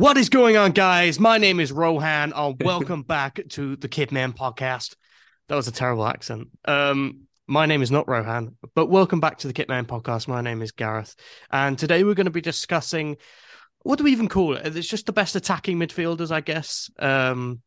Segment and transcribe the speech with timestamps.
[0.00, 1.20] What is going on, guys?
[1.20, 4.96] My name is Rohan, and welcome back to the Kitmen podcast.
[5.48, 6.48] That was a terrible accent.
[6.64, 10.26] Um, my name is not Rohan, but welcome back to the Kitmen podcast.
[10.26, 11.14] My name is Gareth,
[11.50, 13.18] and today we're going to be discussing
[13.82, 14.74] what do we even call it?
[14.74, 16.88] It's just the best attacking midfielders, I guess.
[16.98, 17.60] Um,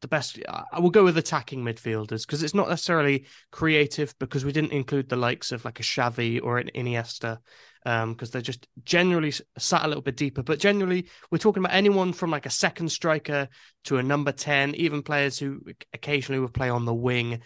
[0.00, 0.38] the best.
[0.48, 5.08] I will go with attacking midfielders because it's not necessarily creative because we didn't include
[5.08, 7.38] the likes of like a Xavi or an Iniesta
[7.84, 10.42] because um, they're just generally sat a little bit deeper.
[10.42, 13.48] But generally, we're talking about anyone from like a second striker
[13.84, 15.60] to a number ten, even players who
[15.92, 17.40] occasionally would play on the wing,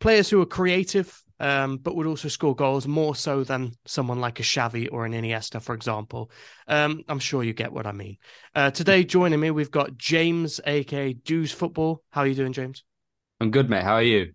[0.00, 4.40] players who are creative um, but would also score goals more so than someone like
[4.40, 6.30] a Xavi or an Iniesta, for example.
[6.66, 8.18] Um, I'm sure you get what I mean.
[8.54, 12.02] Uh, today, joining me, we've got James, aka Dews Football.
[12.10, 12.84] How are you doing, James?
[13.40, 13.84] I'm good, mate.
[13.84, 14.32] How are you?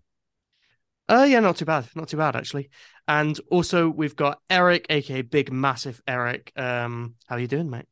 [1.09, 1.87] Uh, yeah, not too bad.
[1.95, 2.69] Not too bad, actually.
[3.07, 6.51] And also, we've got Eric, aka Big Massive Eric.
[6.55, 7.85] Um, how are you doing, mate?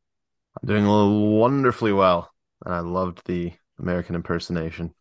[0.62, 2.32] I'm doing wonderfully well.
[2.66, 4.94] And I loved the American impersonation.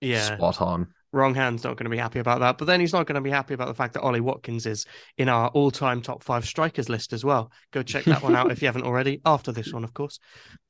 [0.00, 0.36] Yeah.
[0.36, 0.94] Spot on.
[1.16, 2.58] Rohan's not going to be happy about that.
[2.58, 4.84] But then he's not going to be happy about the fact that Ollie Watkins is
[5.18, 7.50] in our all time top five strikers list as well.
[7.72, 10.18] Go check that one out if you haven't already, after this one, of course.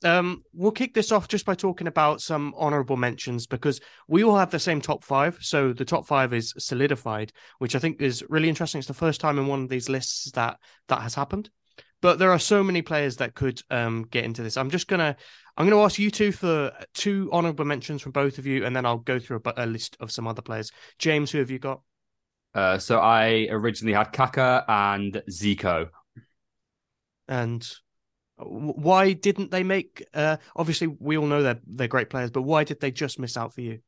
[0.03, 4.37] Um, we'll kick this off just by talking about some honorable mentions because we all
[4.37, 5.37] have the same top five.
[5.41, 8.79] So the top five is solidified, which I think is really interesting.
[8.79, 11.49] It's the first time in one of these lists that that has happened.
[12.01, 14.57] But there are so many players that could um, get into this.
[14.57, 15.17] I'm just gonna
[15.57, 18.85] I'm gonna ask you two for two honourable mentions from both of you, and then
[18.85, 20.71] I'll go through a, a list of some other players.
[20.99, 21.81] James, who have you got?
[22.53, 25.89] Uh, so I originally had Kaka and Zico.
[27.27, 27.67] And
[28.37, 30.05] why didn't they make?
[30.13, 33.35] Uh, obviously, we all know they're they're great players, but why did they just miss
[33.35, 33.79] out for you?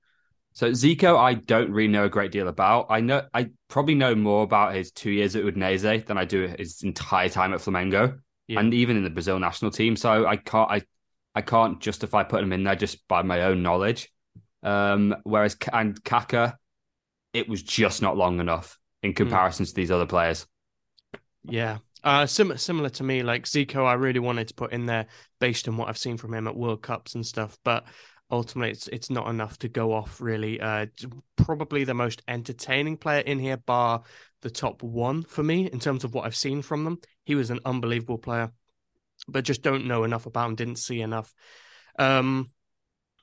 [0.53, 2.87] So Zico, I don't really know a great deal about.
[2.89, 6.53] I know I probably know more about his two years at Udinese than I do
[6.57, 8.59] his entire time at Flamengo, yeah.
[8.59, 9.95] and even in the Brazil national team.
[9.95, 10.81] So I can't I
[11.39, 14.11] I can't justify putting him in there just by my own knowledge.
[14.61, 16.57] Um, whereas and Kaka,
[17.33, 19.15] it was just not long enough in hmm.
[19.15, 19.69] comparison mm.
[19.69, 20.45] to these other players.
[21.43, 25.05] Yeah, uh, sim- similar to me, like Zico, I really wanted to put in there
[25.39, 27.85] based on what I've seen from him at World Cups and stuff, but
[28.31, 30.85] ultimately it's it's not enough to go off really uh
[31.35, 34.03] probably the most entertaining player in here bar
[34.41, 37.49] the top one for me in terms of what i've seen from them he was
[37.49, 38.51] an unbelievable player
[39.31, 41.33] but just don't know enough about him didn't see enough
[41.97, 42.49] um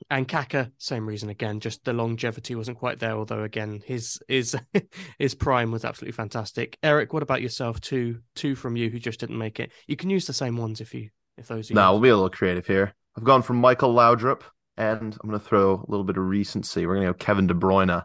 [0.09, 1.59] and Kaka, same reason again.
[1.59, 3.13] Just the longevity wasn't quite there.
[3.13, 4.55] Although again, his his
[5.19, 6.77] his prime was absolutely fantastic.
[6.83, 7.81] Eric, what about yourself?
[7.81, 9.71] Two two from you who just didn't make it.
[9.87, 11.71] You can use the same ones if you if those.
[11.71, 12.93] No, we'll be a little creative here.
[13.17, 14.43] I've gone from Michael Laudrup
[14.77, 16.85] and I'm going to throw a little bit of recency.
[16.85, 18.03] We're going to go Kevin De Bruyne,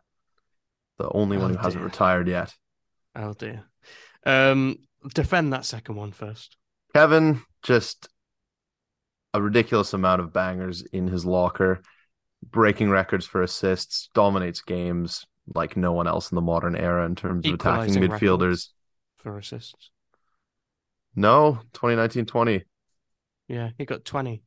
[0.99, 1.63] the only one oh, who dear.
[1.63, 2.55] hasn't retired yet.
[3.15, 3.65] Oh dear.
[4.25, 4.79] Um,
[5.15, 6.57] defend that second one first.
[6.95, 8.09] Kevin, just
[9.35, 11.81] a ridiculous amount of bangers in his locker,
[12.43, 17.15] breaking records for assists, dominates games like no one else in the modern era in
[17.15, 18.69] terms of attacking midfielders.
[19.17, 19.91] For assists.
[21.15, 22.65] No, 2019 20.
[23.49, 24.43] Yeah, he got 20.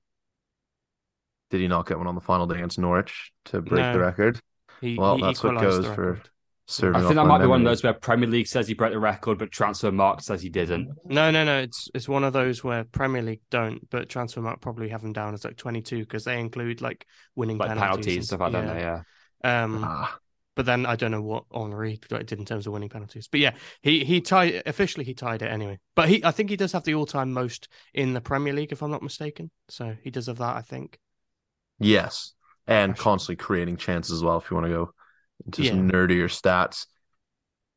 [1.51, 3.93] Did he not get one on the final day against Norwich to break no.
[3.93, 4.39] the record?
[4.81, 6.21] He, well, he that's what goes for
[6.67, 7.01] serving.
[7.01, 8.99] I think that might be one of those where Premier League says he broke the
[8.99, 10.89] record, but Transfermarkt says he didn't.
[11.05, 11.59] No, no, no.
[11.59, 15.33] It's it's one of those where Premier League don't, but Transfermarkt probably have him down
[15.33, 17.05] as like 22 because they include like
[17.35, 18.61] winning like penalties, penalties and stuff like yeah.
[18.61, 18.79] that.
[19.43, 19.63] Yeah.
[19.63, 20.17] Um, ah.
[20.55, 23.27] But then I don't know what Henry did in terms of winning penalties.
[23.27, 23.51] But yeah,
[23.81, 25.79] he he tied officially he tied it anyway.
[25.95, 28.71] But he I think he does have the all time most in the Premier League
[28.71, 29.51] if I'm not mistaken.
[29.67, 30.97] So he does have that I think.
[31.77, 32.33] Yes,
[32.67, 34.37] and constantly creating chances as well.
[34.37, 34.93] If you want to go
[35.45, 35.71] into yeah.
[35.71, 36.85] some nerdier stats,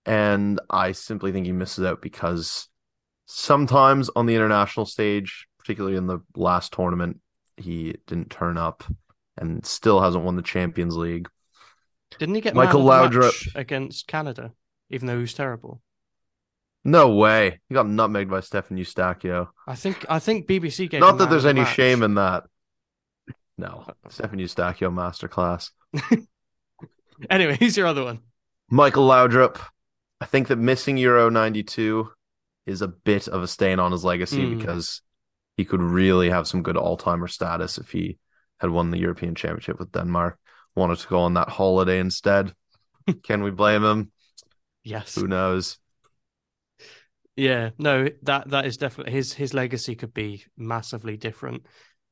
[0.07, 2.69] and I simply think he misses out because
[3.27, 7.21] sometimes on the international stage, particularly in the last tournament,
[7.57, 8.85] he didn't turn up,
[9.37, 11.29] and still hasn't won the Champions League.
[12.19, 14.53] Didn't he get Michael Laudrup against Canada,
[14.91, 15.83] even though he was terrible?
[16.85, 17.61] No way.
[17.69, 19.49] He got nutmegged by Stefan Eustáquio.
[19.67, 21.75] I think I think BBC gave Not that there's any match.
[21.75, 22.45] shame in that.
[23.59, 25.71] No, Stefan Eustáquio masterclass.
[27.31, 28.21] anyway, who's your other one?
[28.71, 29.61] Michael Laudrup.
[30.21, 32.11] I think that missing Euro 92
[32.67, 34.59] is a bit of a stain on his legacy mm.
[34.59, 35.01] because
[35.57, 38.19] he could really have some good all-timer status if he
[38.59, 40.39] had won the European Championship with Denmark.
[40.75, 42.53] Wanted to go on that holiday instead.
[43.23, 44.13] Can we blame him?
[44.83, 45.15] Yes.
[45.15, 45.79] Who knows?
[47.37, 51.65] Yeah, no, that that is definitely his his legacy could be massively different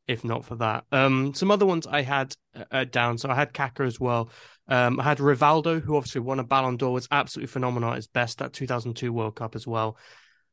[0.06, 0.84] if not for that.
[0.92, 3.18] Um, some other ones I had uh, uh, down.
[3.18, 4.30] So I had Kaka as well.
[4.68, 8.08] Um, I had Rivaldo, who obviously won a Ballon d'Or, was absolutely phenomenal at his
[8.08, 9.96] best that 2002 World Cup as well.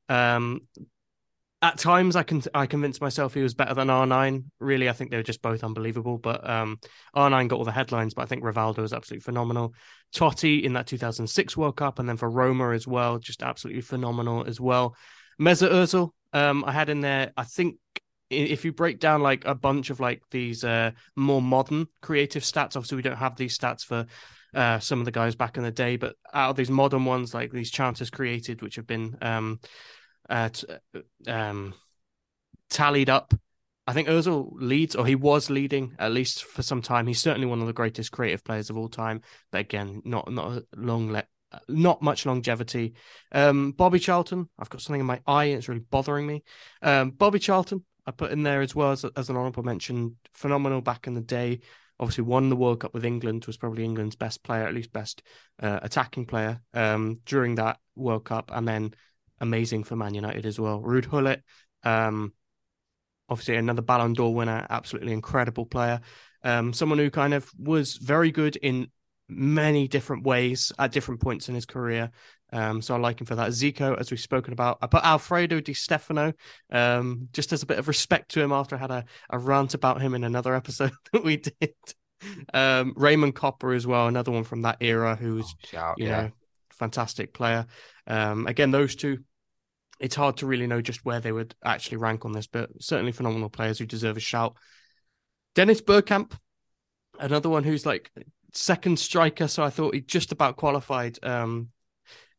[0.09, 0.61] Um,
[1.63, 4.43] at times I can I convinced myself he was better than R9.
[4.59, 6.17] Really, I think they were just both unbelievable.
[6.17, 6.77] But um,
[7.15, 9.73] R9 got all the headlines, but I think Rivaldo was absolutely phenomenal.
[10.13, 14.43] Totti in that 2006 World Cup, and then for Roma as well, just absolutely phenomenal
[14.45, 14.95] as well.
[15.39, 17.31] Mesut Ozil, um, I had in there.
[17.37, 17.77] I think
[18.33, 22.75] if you break down like a bunch of like these uh, more modern creative stats,
[22.75, 24.05] obviously we don't have these stats for
[24.53, 27.33] uh, some of the guys back in the day, but out of these modern ones,
[27.33, 29.59] like these chances created, which have been um,
[30.29, 31.73] uh, t- uh, um,
[32.69, 33.33] tallied up.
[33.85, 37.05] I think Ozil leads, or he was leading at least for some time.
[37.05, 39.21] He's certainly one of the greatest creative players of all time.
[39.51, 41.27] But again, not not long le-
[41.67, 42.93] not much longevity.
[43.31, 45.45] Um, Bobby Charlton, I've got something in my eye.
[45.45, 46.43] It's really bothering me.
[46.81, 50.17] Um, Bobby Charlton, I put in there as well as, as an honourable mention.
[50.33, 51.61] Phenomenal back in the day.
[51.99, 53.45] Obviously, won the World Cup with England.
[53.45, 55.21] Was probably England's best player, at least best
[55.61, 58.93] uh, attacking player um, during that World Cup, and then
[59.39, 60.81] amazing for Man United as well.
[60.81, 61.43] Ruud Gullit,
[61.83, 62.33] um,
[63.29, 66.01] obviously another Ballon d'Or winner, absolutely incredible player.
[66.43, 68.87] Um, someone who kind of was very good in
[69.29, 72.11] many different ways at different points in his career.
[72.51, 73.49] Um, so I like him for that.
[73.49, 76.33] Zico, as we've spoken about, I put Alfredo Di Stefano,
[76.71, 79.73] um, just as a bit of respect to him after I had a, a rant
[79.73, 81.73] about him in another episode that we did.
[82.53, 86.21] Um, Raymond Kopa as well, another one from that era who's, oh, you yeah.
[86.21, 86.31] know,
[86.71, 87.65] fantastic player.
[88.07, 89.19] Um, again, those two
[89.99, 93.13] it's hard to really know just where they would actually rank on this, but certainly
[93.13, 94.57] phenomenal players who deserve a shout.
[95.55, 96.33] Dennis Bergkamp,
[97.19, 98.11] another one who's like
[98.53, 101.17] second striker, so I thought he just about qualified.
[101.23, 101.69] Um,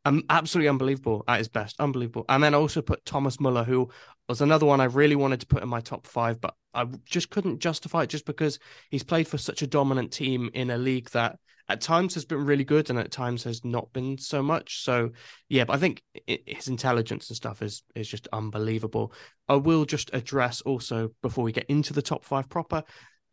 [0.07, 2.27] um, absolutely unbelievable at his best, unbelievable.
[2.29, 3.89] And then also put Thomas Muller, who
[4.29, 7.31] was another one I really wanted to put in my top five, but I just
[7.31, 8.59] couldn't justify it just because
[8.91, 11.39] he's played for such a dominant team in a league that
[11.69, 14.83] at times has been really good and at times has not been so much.
[14.83, 15.13] So
[15.49, 19.13] yeah, but I think his intelligence and stuff is is just unbelievable.
[19.49, 22.83] I will just address also before we get into the top five proper.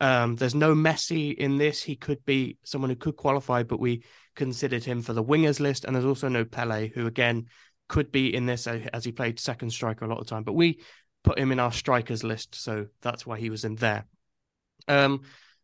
[0.01, 1.81] Um, there's no Messi in this.
[1.81, 4.03] He could be someone who could qualify, but we
[4.36, 5.86] considered him for the wingers list.
[5.86, 7.45] And there's also no Pele, who again
[7.88, 10.44] could be in this as he played second striker a lot of time.
[10.44, 10.81] But we
[11.24, 14.06] put him in our strikers list, so that's why he was in there.
[14.88, 15.21] Um,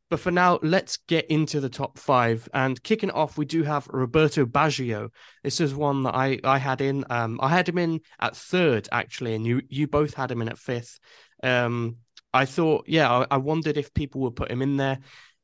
[0.10, 2.48] but for now, let's get into the top five.
[2.54, 5.10] And kicking off, we do have Roberto Baggio.
[5.44, 7.04] This is one that I, I had in.
[7.10, 10.50] Um, I had him in at third, actually, and you you both had him in
[10.50, 11.00] at fifth.
[11.44, 11.98] Um,
[12.38, 15.00] I thought, yeah, I, I, wondered if people would put him in there.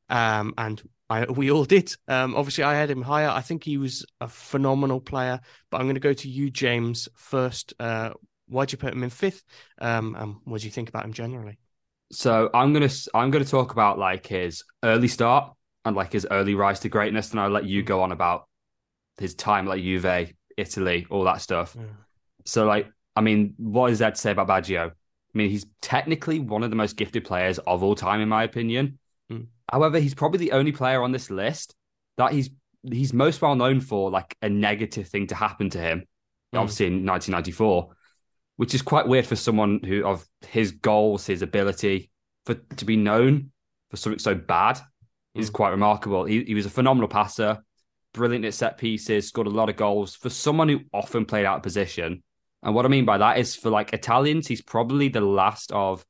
[0.08, 0.80] Um, and
[1.10, 1.92] I, we all did.
[2.06, 3.28] Um, obviously, I had him higher.
[3.28, 5.40] I think he was a phenomenal player.
[5.70, 7.74] But I'm going to go to you, James, first.
[7.80, 8.10] Uh,
[8.46, 9.42] why'd you put him in fifth?
[9.80, 11.58] Um, and what do you think about him generally?
[12.12, 15.52] So I'm gonna I'm gonna talk about like his early start
[15.84, 18.46] and like his early rise to greatness, and I'll let you go on about
[19.18, 21.74] his time like Juve, Italy, all that stuff.
[21.76, 21.86] Yeah.
[22.44, 24.92] So like, I mean, what is that to say about Baggio?
[25.34, 28.44] I mean, he's technically one of the most gifted players of all time, in my
[28.44, 28.98] opinion.
[29.32, 29.46] Mm.
[29.70, 31.74] However, he's probably the only player on this list
[32.16, 32.50] that he's
[32.82, 36.04] he's most well known for like a negative thing to happen to him.
[36.54, 36.60] Mm.
[36.60, 37.88] Obviously, in 1994,
[38.56, 42.10] which is quite weird for someone who of his goals, his ability
[42.46, 43.50] for to be known
[43.90, 44.78] for something so bad
[45.34, 45.54] is mm.
[45.54, 46.24] quite remarkable.
[46.24, 47.58] He, he was a phenomenal passer,
[48.12, 51.56] brilliant at set pieces, scored a lot of goals for someone who often played out
[51.56, 52.22] of position.
[52.64, 56.04] And what I mean by that is for like Italians, he's probably the last of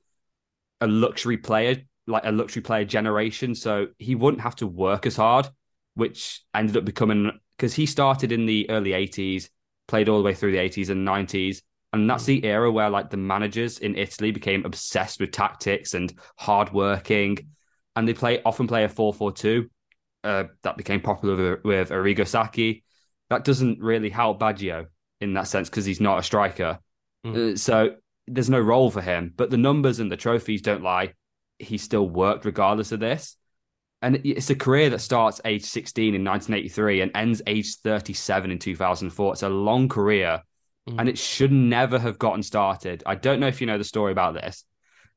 [0.81, 3.55] a luxury player, like a luxury player generation.
[3.55, 5.49] So he wouldn't have to work as hard,
[5.95, 9.49] which ended up becoming because he started in the early 80s,
[9.89, 11.61] played all the way through the 80s and 90s
[11.95, 16.13] and that's the era where like the managers in Italy became obsessed with tactics and
[16.37, 17.39] hard working.
[17.95, 19.71] And they play often play a 4 4 2.
[20.25, 22.83] Uh, that became popular with, with Arrigo Sacchi.
[23.31, 24.87] That doesn't really help Baggio
[25.21, 26.79] in that sense because he's not a striker.
[27.25, 27.55] Mm.
[27.55, 29.33] Uh, so there's no role for him.
[29.37, 31.15] But the numbers and the trophies don't lie.
[31.59, 33.37] He still worked regardless of this.
[34.03, 38.59] And it's a career that starts age 16 in 1983 and ends age 37 in
[38.59, 39.33] 2004.
[39.33, 40.43] It's a long career
[40.89, 40.97] mm.
[40.99, 43.03] and it should never have gotten started.
[43.07, 44.65] I don't know if you know the story about this,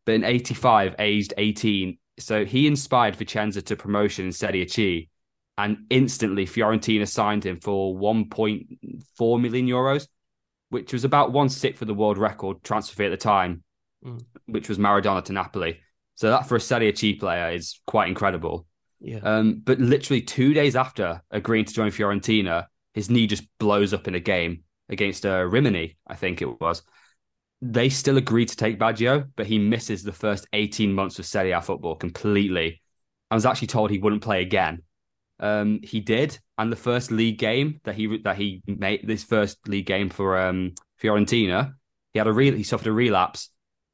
[0.06, 5.10] but in 85, aged 18, so he inspired Vicenza to promotion in Serie C,
[5.58, 10.08] and instantly Fiorentina signed him for 1.4 million euros,
[10.70, 13.64] which was about one sixth for the world record transfer fee at the time,
[14.06, 14.22] mm.
[14.46, 15.80] which was Maradona to Napoli.
[16.16, 18.66] So that for a Serie C player is quite incredible.
[19.00, 19.20] Yeah.
[19.20, 24.08] Um, but literally two days after agreeing to join Fiorentina, his knee just blows up
[24.08, 26.82] in a game against uh, Rimini, I think it was.
[27.62, 31.52] They still agreed to take Baggio, but he misses the first 18 months of Serie
[31.52, 32.82] A football completely.
[33.30, 34.84] I was actually told he wouldn't play again.
[35.40, 39.68] Um, he did, and the first league game that he that he made this first
[39.68, 41.74] league game for um, Fiorentina,
[42.14, 43.50] He had a real he suffered a relapse,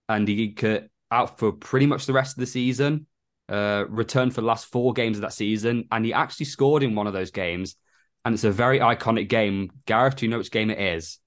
[0.07, 3.07] and he got out for pretty much the rest of the season.
[3.49, 6.95] Uh, returned for the last four games of that season, and he actually scored in
[6.95, 7.75] one of those games.
[8.23, 9.69] And it's a very iconic game.
[9.85, 11.19] Gareth, do you know which game it is?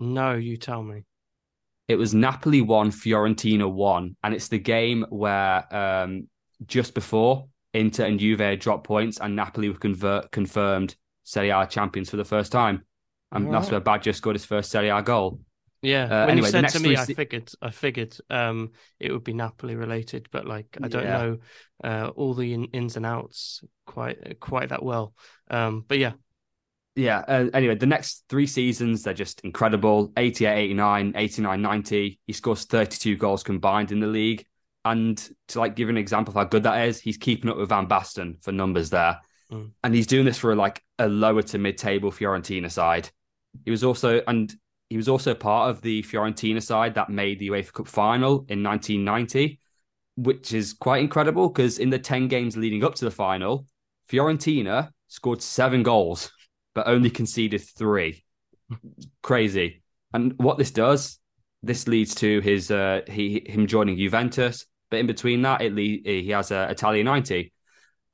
[0.00, 1.04] No, you tell me.
[1.86, 6.28] It was Napoli one, Fiorentina one, and it's the game where um,
[6.66, 7.46] just before
[7.78, 12.24] Inter and Juve dropped points, and Napoli were convert, confirmed Serie A champions for the
[12.24, 12.84] first time,
[13.32, 13.52] and right.
[13.52, 15.40] that's where Baggio scored his first Serie A goal.
[15.80, 19.22] Yeah, uh, when anyway, you said to me, I figured, I figured, um, it would
[19.22, 21.18] be Napoli related, but like I don't yeah.
[21.18, 21.38] know
[21.84, 25.14] uh, all the in- ins and outs quite quite that well.
[25.48, 26.14] Um, but yeah,
[26.96, 27.18] yeah.
[27.18, 32.20] Uh, anyway, the next three seasons they're just incredible: 88, 89, 89, 90.
[32.26, 34.44] He scores 32 goals combined in the league,
[34.90, 35.18] and
[35.48, 37.86] to like give an example of how good that is, he's keeping up with Van
[37.86, 39.20] Basten for numbers there,
[39.52, 39.70] mm.
[39.84, 43.10] and he's doing this for like a lower to mid-table Fiorentina side.
[43.64, 44.54] He was also and
[44.88, 48.62] he was also part of the Fiorentina side that made the UEFA Cup final in
[48.62, 49.60] 1990,
[50.16, 53.66] which is quite incredible because in the 10 games leading up to the final,
[54.10, 56.32] Fiorentina scored seven goals,
[56.74, 58.24] but only conceded three.
[59.22, 59.82] Crazy.
[60.14, 61.18] And what this does,
[61.62, 65.80] this leads to his uh, he him joining Juventus, but in between that, it le-
[65.80, 67.52] he has a Italia 90.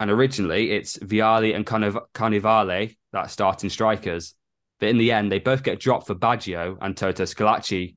[0.00, 4.34] And originally, it's Vialli and Carnevale that starting strikers.
[4.80, 7.96] But in the end, they both get dropped for Baggio and Toto Schillaci.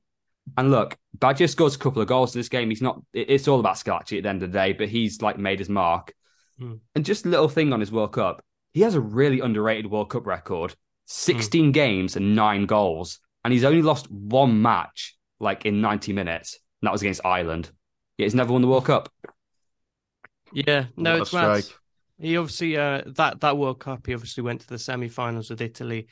[0.56, 2.70] And look, Baggio scores a couple of goals in this game.
[2.70, 5.38] He's not, it's all about Schillaci at the end of the day, but he's like
[5.38, 6.14] made his mark.
[6.60, 6.80] Mm.
[6.94, 8.42] And just a little thing on his World Cup,
[8.72, 10.74] he has a really underrated World Cup record
[11.06, 11.72] 16 mm.
[11.72, 13.18] games and nine goals.
[13.44, 16.58] And he's only lost one match like in 90 minutes.
[16.80, 17.70] And that was against Ireland.
[18.18, 19.10] Yet he's never won the World Cup.
[20.52, 21.64] Yeah, no, what it's mad.
[22.20, 24.06] He obviously uh, that that World Cup.
[24.06, 26.08] He obviously went to the semi-finals with Italy,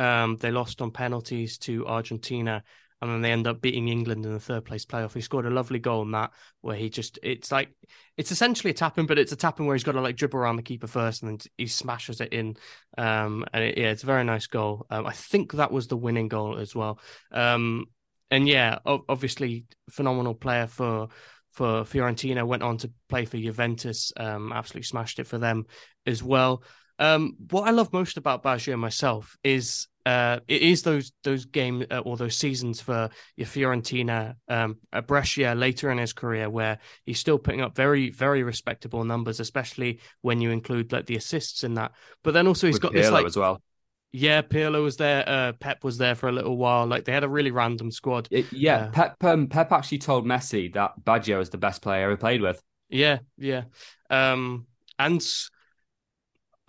[0.00, 2.62] um, they lost on penalties to Argentina,
[3.02, 5.12] and then they end up beating England in the third place playoff.
[5.12, 7.68] He scored a lovely goal in that where he just it's like
[8.16, 10.56] it's essentially a tapping, but it's a tapping where he's got to like dribble around
[10.56, 12.56] the keeper first and then he smashes it in.
[12.96, 14.86] Um, and it, yeah, it's a very nice goal.
[14.88, 16.98] Um, I think that was the winning goal as well.
[17.30, 17.86] Um,
[18.30, 21.08] and yeah, obviously phenomenal player for
[21.52, 22.46] for Fiorentina.
[22.46, 24.12] Went on to play for Juventus.
[24.16, 25.66] Um, absolutely smashed it for them
[26.06, 26.62] as well.
[26.98, 31.86] Um, what I love most about Baggio myself is uh, it is those those games
[31.90, 34.76] uh, or those seasons for your Fiorentina, um,
[35.06, 40.00] Brescia later in his career, where he's still putting up very very respectable numbers, especially
[40.20, 41.92] when you include like the assists in that.
[42.22, 43.62] But then also he's With got Pirlo this like as well.
[44.12, 45.28] Yeah, Pirlo was there.
[45.28, 46.86] Uh, Pep was there for a little while.
[46.86, 48.28] Like they had a really random squad.
[48.30, 52.00] It, yeah, uh, Pep um, Pep actually told Messi that Baggio is the best player
[52.00, 52.60] he ever played with.
[52.88, 53.64] Yeah, yeah,
[54.10, 54.66] um,
[54.98, 55.24] and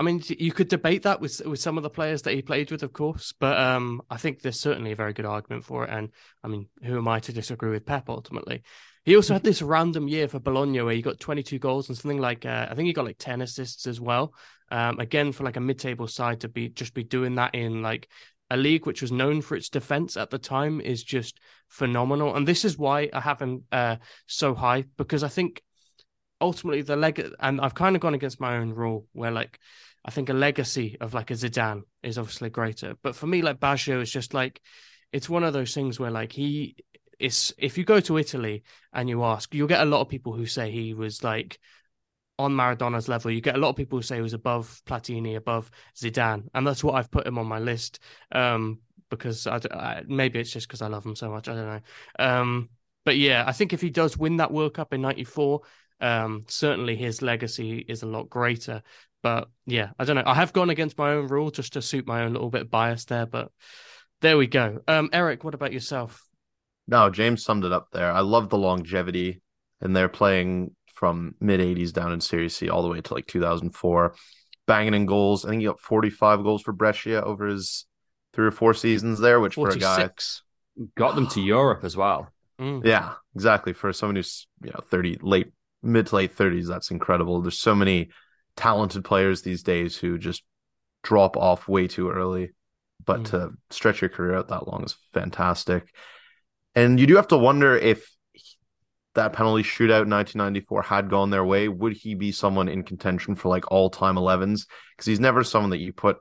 [0.02, 2.72] I mean, you could debate that with with some of the players that he played
[2.72, 5.92] with, of course, but um, I think there's certainly a very good argument for it.
[5.92, 6.10] And
[6.44, 8.10] I mean, who am I to disagree with Pep?
[8.10, 8.64] Ultimately,
[9.04, 12.20] he also had this random year for Bologna where he got 22 goals and something
[12.20, 14.34] like uh, I think he got like 10 assists as well.
[14.70, 18.08] Um, again, for like a mid-table side to be just be doing that in like
[18.52, 21.40] a league which was known for its defense at the time is just
[21.70, 22.36] phenomenal.
[22.36, 23.96] And this is why I have him uh,
[24.28, 25.64] so high because I think
[26.40, 29.60] ultimately the leg and I've kind of gone against my own rule where like
[30.04, 32.96] I think a legacy of like a Zidane is obviously greater.
[33.02, 34.62] But for me, like Baggio is just like
[35.12, 36.76] it's one of those things where like he
[37.22, 38.64] is if you go to Italy
[38.94, 41.60] and you ask, you'll get a lot of people who say he was like
[42.38, 43.32] on Maradona's level.
[43.32, 46.66] You get a lot of people who say he was above Platini, above Zidane, and
[46.66, 48.00] that's what I've put him on my list.
[48.32, 51.50] Um, because I, I, maybe it's just because I love him so much.
[51.50, 51.82] I don't know.
[52.18, 52.70] Um,
[53.06, 55.62] but yeah, I think if he does win that World Cup in '94,
[56.00, 58.82] um, certainly his legacy is a lot greater.
[59.22, 60.24] But yeah, I don't know.
[60.26, 62.72] I have gone against my own rule just to suit my own little bit of
[62.72, 63.52] bias there, but
[64.22, 64.80] there we go.
[64.88, 66.24] Um, Eric, what about yourself?
[66.92, 68.12] No, James summed it up there.
[68.12, 69.42] I love the longevity,
[69.80, 73.26] and they're playing from mid 80s down in Serie C all the way to like
[73.28, 74.14] 2004,
[74.68, 75.46] banging in goals.
[75.46, 77.86] I think he got 45 goals for Brescia over his
[78.34, 79.82] three or four seasons there, which 46.
[79.82, 82.28] for a guy got them to Europe as well.
[82.60, 82.86] Mm.
[82.86, 83.72] Yeah, exactly.
[83.72, 87.42] For someone who's you know 30, late mid to late 30s, that's incredible.
[87.42, 88.10] There's so many
[88.58, 90.44] talented players these days who just
[91.04, 92.52] drop off way too early.
[93.04, 93.30] But mm.
[93.30, 95.88] to stretch your career out that long is fantastic.
[96.76, 98.10] And you do have to wonder if
[99.16, 103.36] that penalty shootout in 1994 had gone their way, would he be someone in contention
[103.36, 104.68] for like all time 11s?
[104.96, 106.18] Because he's never someone that you put,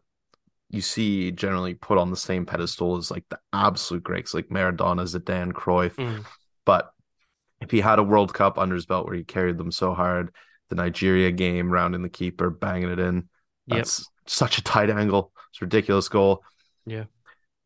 [0.71, 5.03] you see generally put on the same pedestal as like the absolute greats like Maradona,
[5.03, 5.95] Zidane, Cruyff.
[5.95, 6.25] Mm.
[6.65, 6.91] But
[7.61, 10.35] if he had a World Cup under his belt where he carried them so hard,
[10.69, 13.29] the Nigeria game, rounding the keeper, banging it in.
[13.67, 14.07] That's yep.
[14.27, 15.33] such a tight angle.
[15.51, 16.43] It's ridiculous goal.
[16.87, 17.05] Yeah.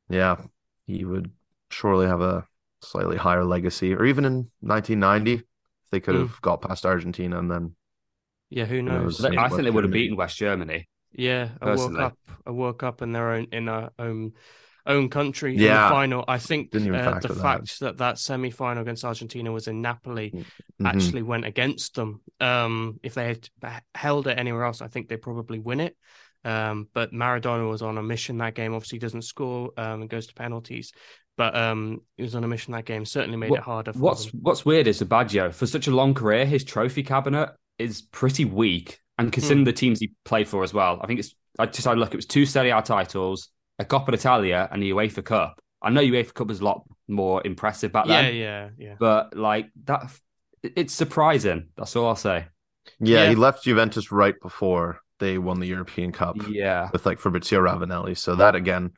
[0.08, 0.36] Yeah.
[0.86, 1.30] He would
[1.70, 2.46] surely have a
[2.84, 5.44] slightly higher legacy, or even in 1990,
[5.90, 6.40] they could have mm.
[6.40, 7.74] got past Argentina and then.
[8.50, 9.20] Yeah, who knows?
[9.20, 10.88] knows I think they would have beaten West Germany.
[11.12, 14.32] Yeah, a World Cup, a World Cup in their own in our own
[14.86, 15.68] own country yeah.
[15.68, 16.24] in the final.
[16.28, 17.38] I think uh, the that.
[17.40, 20.86] fact that that semi final against Argentina was in Napoli mm-hmm.
[20.86, 22.20] actually went against them.
[22.40, 23.48] Um, if they had
[23.94, 25.96] held it anywhere else, I think they'd probably win it.
[26.44, 28.74] Um, but Maradona was on a mission that game.
[28.74, 30.92] Obviously, doesn't score um, and goes to penalties.
[31.36, 33.04] But um, he was on a mission that game.
[33.04, 33.92] Certainly made what, it harder.
[33.92, 34.40] what's them.
[34.42, 39.00] What's weird is Baggio for such a long career, his trophy cabinet is pretty weak.
[39.18, 39.64] And considering hmm.
[39.64, 41.34] the teams he played for as well, I think it's.
[41.58, 42.12] I just I look.
[42.12, 43.48] It was two Serie A titles,
[43.78, 45.60] a Coppa Italia, and the UEFA Cup.
[45.82, 48.34] I know UEFA Cup was a lot more impressive back then.
[48.34, 48.94] Yeah, yeah, yeah.
[48.98, 50.10] But like that,
[50.62, 51.68] it's surprising.
[51.76, 52.46] That's all I'll say.
[52.98, 56.36] Yeah, yeah, he left Juventus right before they won the European Cup.
[56.48, 56.90] Yeah.
[56.92, 58.16] With like Fabrizio Ravanelli.
[58.18, 58.92] So that again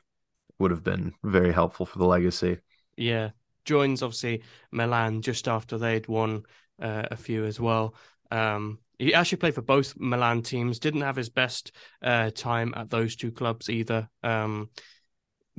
[0.59, 2.57] would have been very helpful for the legacy.
[2.95, 3.31] Yeah.
[3.65, 6.43] Joins obviously Milan just after they'd won
[6.81, 7.95] uh, a few as well.
[8.31, 10.79] Um, he actually played for both Milan teams.
[10.79, 11.71] Didn't have his best
[12.01, 14.09] uh, time at those two clubs either.
[14.23, 14.69] Um,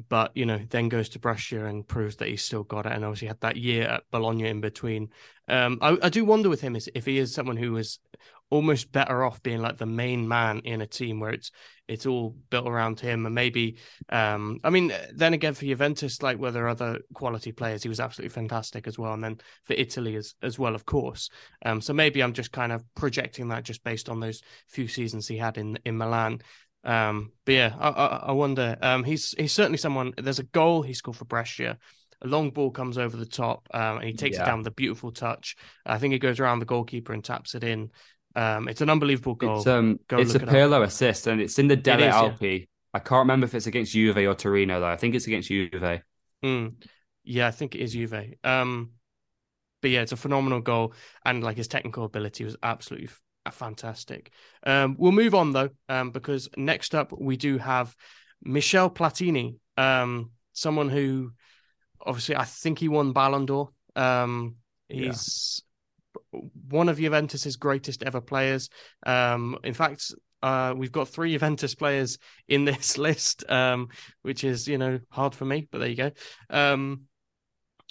[0.08, 2.92] but you know, then goes to Brescia and proves that he's still got it.
[2.92, 5.10] And obviously had that year at Bologna in between.
[5.48, 7.98] Um, I, I, do wonder with him is if he is someone who was
[8.50, 11.50] almost better off being like the main man in a team where it's
[11.86, 13.76] it's all built around him and maybe
[14.08, 18.00] um I mean then again for Juventus like where there other quality players he was
[18.00, 21.28] absolutely fantastic as well and then for Italy as as well of course
[21.64, 25.28] um so maybe I'm just kind of projecting that just based on those few seasons
[25.28, 26.40] he had in in Milan
[26.88, 30.82] um but yeah I I, I wonder um he's he's certainly someone there's a goal
[30.82, 31.78] he scored for Brescia
[32.22, 34.42] a long ball comes over the top um, and he takes yeah.
[34.42, 35.56] it down with a beautiful touch.
[35.86, 37.90] I think it goes around the goalkeeper and taps it in.
[38.34, 39.58] Um, it's an unbelievable goal.
[39.58, 42.60] It's, um, it's a Pirlo assist, and it's in the Delle Alpi.
[42.60, 42.66] Yeah.
[42.94, 44.86] I can't remember if it's against Juve or Torino, though.
[44.86, 46.02] I think it's against Juve.
[46.44, 46.74] Mm.
[47.24, 48.34] Yeah, I think it is Juve.
[48.44, 48.92] Um,
[49.82, 53.08] but yeah, it's a phenomenal goal, and like his technical ability was absolutely
[53.50, 54.30] fantastic.
[54.64, 57.94] Um, we'll move on though, um, because next up we do have
[58.42, 61.32] Michel Platini, um, someone who
[62.04, 63.70] obviously I think he won Ballon d'Or.
[63.96, 64.56] Um,
[64.88, 65.62] he's
[66.70, 68.68] one of Juventus's greatest ever players.
[69.04, 73.88] Um, in fact, uh, we've got three Juventus players in this list, um,
[74.22, 76.10] which is you know hard for me, but there you go.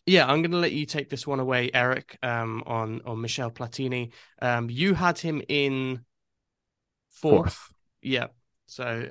[0.07, 2.17] Yeah, I'm going to let you take this one away, Eric.
[2.23, 4.13] Um, on on Michel Platini.
[4.41, 6.05] Um, you had him in
[7.09, 7.53] fourth.
[7.53, 7.73] fourth.
[8.01, 8.27] Yeah,
[8.67, 9.09] so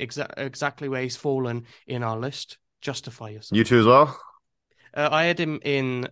[0.00, 2.56] exa- exactly where he's fallen in our list.
[2.80, 3.56] Justify yourself.
[3.56, 4.18] You too as well.
[4.94, 6.08] Uh, I had him in.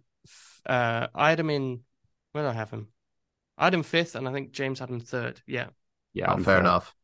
[0.66, 1.80] Uh, I had him in
[2.32, 2.88] where do I have him?
[3.56, 5.40] I had him fifth, and I think James had him third.
[5.46, 5.68] Yeah,
[6.12, 6.94] yeah, oh, fair enough.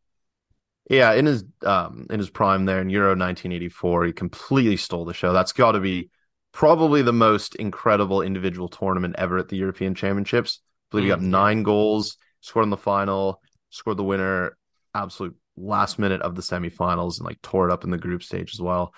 [0.91, 5.15] Yeah, in his um in his prime there in Euro 1984, he completely stole the
[5.15, 5.33] show.
[5.33, 6.11] That's got to be
[6.53, 10.61] probably the most incredible individual tournament ever at the European Championships.
[10.63, 14.57] I believe mm, he got nine goals, scored in the final, scored the winner,
[14.95, 18.55] absolute last minute of the semifinals, and like tore it up in the group stage
[18.55, 18.95] as well.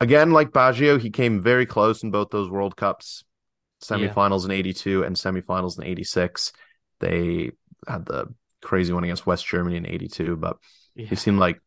[0.00, 3.24] Again, like Baggio, he came very close in both those World Cups
[3.82, 4.46] semifinals yeah.
[4.46, 6.52] in 82 and semifinals in 86.
[7.00, 7.52] They
[7.86, 10.56] had the crazy one against West Germany in 82, but
[10.94, 11.06] yeah.
[11.06, 11.60] he seemed like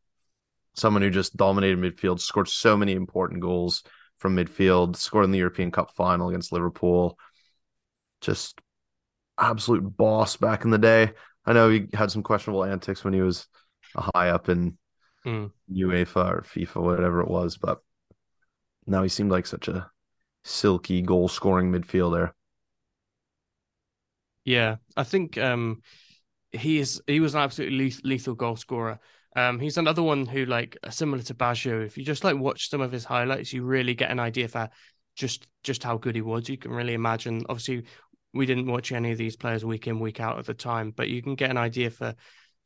[0.75, 3.83] someone who just dominated midfield, scored so many important goals
[4.17, 7.17] from midfield, scored in the European Cup final against Liverpool.
[8.21, 8.60] Just
[9.38, 11.12] absolute boss back in the day.
[11.45, 13.47] I know he had some questionable antics when he was
[13.95, 14.77] high up in
[15.25, 15.51] mm.
[15.71, 17.80] UEFA or FIFA, whatever it was, but
[18.86, 19.89] now he seemed like such a
[20.43, 22.32] silky goal scoring midfielder.
[24.43, 25.82] Yeah, I think um,
[26.51, 27.01] he is.
[27.06, 28.99] He was an absolutely lethal goal scorer.
[29.38, 31.86] Um, he's another one who, like, similar to Baggio.
[31.86, 34.67] If you just like watch some of his highlights, you really get an idea for
[35.15, 36.50] just just how good he was.
[36.50, 37.43] You can really imagine.
[37.47, 37.86] Obviously,
[38.34, 41.10] we didn't watch any of these players week in week out at the time, but
[41.10, 42.15] you can get an idea for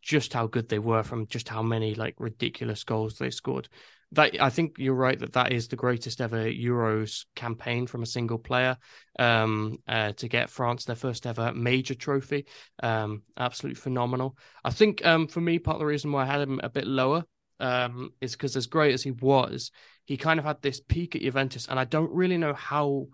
[0.01, 3.67] just how good they were from just how many like ridiculous goals they scored
[4.13, 8.07] that I think you're right that that is the greatest ever Euros campaign from a
[8.07, 8.77] single player
[9.17, 12.45] um, uh, to get France their first ever major trophy.
[12.83, 14.37] Um, absolutely phenomenal.
[14.63, 16.85] I think um, for me, part of the reason why I had him a bit
[16.85, 17.23] lower
[17.59, 19.71] um, is because as great as he was,
[20.05, 23.07] he kind of had this peak at Juventus, and I don't really know how.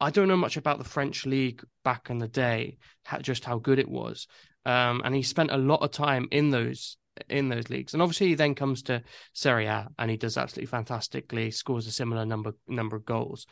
[0.00, 2.78] I don't know much about the French league back in the day,
[3.22, 4.26] just how good it was.
[4.66, 7.92] Um, and he spent a lot of time in those in those leagues.
[7.92, 11.92] And obviously, he then comes to Serie A and he does absolutely fantastically, scores a
[11.92, 13.46] similar number number of goals.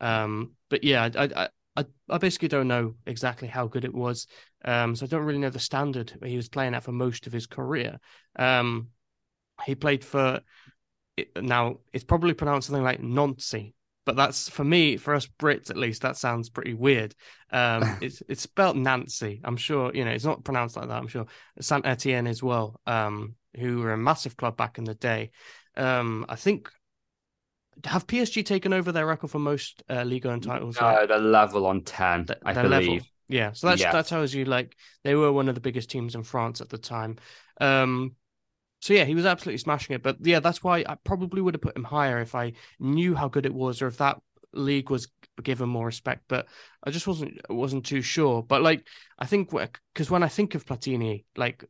[0.00, 4.26] Um, but yeah, I, I I basically don't know exactly how good it was.
[4.64, 7.32] Um, so I don't really know the standard he was playing at for most of
[7.32, 7.98] his career.
[8.36, 8.88] Um,
[9.64, 10.40] he played for
[11.40, 13.74] now it's probably pronounced something like Nancy,
[14.08, 17.14] but that's for me, for us Brits at least, that sounds pretty weird.
[17.52, 19.42] Um, it's it's spelled Nancy.
[19.44, 20.96] I'm sure you know it's not pronounced like that.
[20.96, 21.26] I'm sure
[21.60, 25.30] Saint Etienne as well, um, who were a massive club back in the day.
[25.76, 26.70] Um, I think
[27.84, 30.80] have PSG taken over their record for most uh, Liga and titles?
[30.80, 32.70] No, they're level on ten, the, I believe.
[32.70, 33.06] Level.
[33.28, 33.92] Yeah, so that's, yes.
[33.92, 36.78] that tells you like they were one of the biggest teams in France at the
[36.78, 37.16] time.
[37.60, 38.16] Um,
[38.80, 40.02] so yeah, he was absolutely smashing it.
[40.02, 43.28] But yeah, that's why I probably would have put him higher if I knew how
[43.28, 44.20] good it was, or if that
[44.52, 45.08] league was
[45.42, 46.24] given more respect.
[46.28, 46.46] But
[46.84, 48.42] I just wasn't wasn't too sure.
[48.42, 48.86] But like
[49.18, 51.64] I think because when I think of Platini, like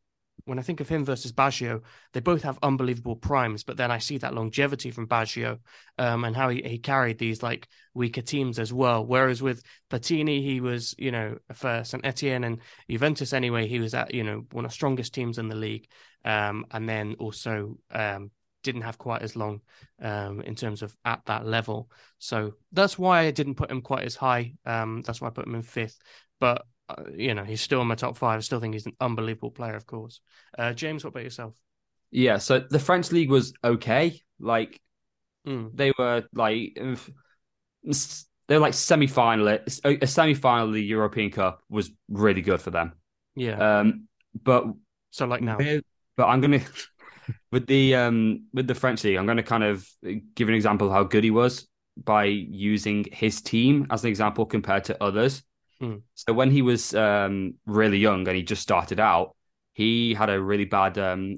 [0.49, 1.83] when I think of him versus Baggio,
[2.13, 5.59] they both have unbelievable primes, but then I see that longevity from Baggio
[5.99, 9.05] um, and how he, he carried these like weaker teams as well.
[9.05, 12.05] Whereas with Platini, he was, you know, for St.
[12.05, 15.49] Etienne and Juventus anyway, he was at, you know, one of the strongest teams in
[15.49, 15.87] the league.
[16.25, 18.31] Um, and then also um,
[18.63, 19.61] didn't have quite as long
[20.03, 21.91] um, in terms of at that level.
[22.19, 24.55] So that's why I didn't put him quite as high.
[24.65, 25.99] Um, that's why I put him in fifth.
[26.41, 28.39] But uh, you know, he's still in my top five.
[28.39, 30.21] I still think he's an unbelievable player, of course.
[30.57, 31.55] Uh, James, what about yourself?
[32.11, 34.21] Yeah, so the French league was okay.
[34.41, 34.81] Like
[35.47, 35.71] mm.
[35.75, 36.79] they were like
[38.49, 39.49] they were like semi final.
[39.49, 42.93] A semi final of the European Cup was really good for them.
[43.35, 43.81] Yeah.
[43.81, 44.09] Um,
[44.43, 44.65] but
[45.11, 45.59] so like now,
[46.17, 46.61] but I'm gonna
[47.53, 49.87] with the um with the French league, I'm gonna kind of
[50.35, 51.69] give an example of how good he was
[52.03, 55.43] by using his team as an example compared to others.
[55.83, 56.03] Mm.
[56.15, 59.37] So when he was um, really young and he just started out,
[59.73, 61.37] he had a really bad um,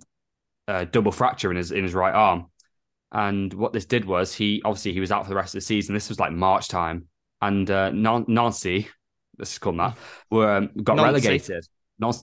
[0.67, 2.47] uh, double fracture in his in his right arm.
[3.13, 5.67] And what this did was he obviously he was out for the rest of the
[5.67, 5.95] season.
[5.95, 7.09] This was like March time,
[7.43, 8.89] and uh, Nancy,
[9.39, 9.99] let's call that,
[10.31, 11.05] were um, got Nancy.
[11.05, 11.67] relegated.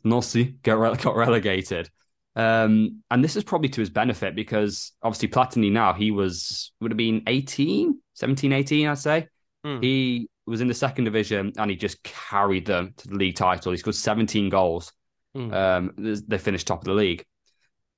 [0.03, 1.89] Nancy got, re- got relegated.
[2.35, 6.91] Um, and this is probably to his benefit because obviously Platini now he was would
[6.91, 9.27] have been 18, 17, 18, I'd say.
[9.65, 9.83] Mm.
[9.83, 13.71] He was in the second division and he just carried them to the league title.
[13.71, 14.91] He scored 17 goals.
[15.35, 15.53] Mm.
[15.53, 15.93] Um,
[16.27, 17.25] they finished top of the league.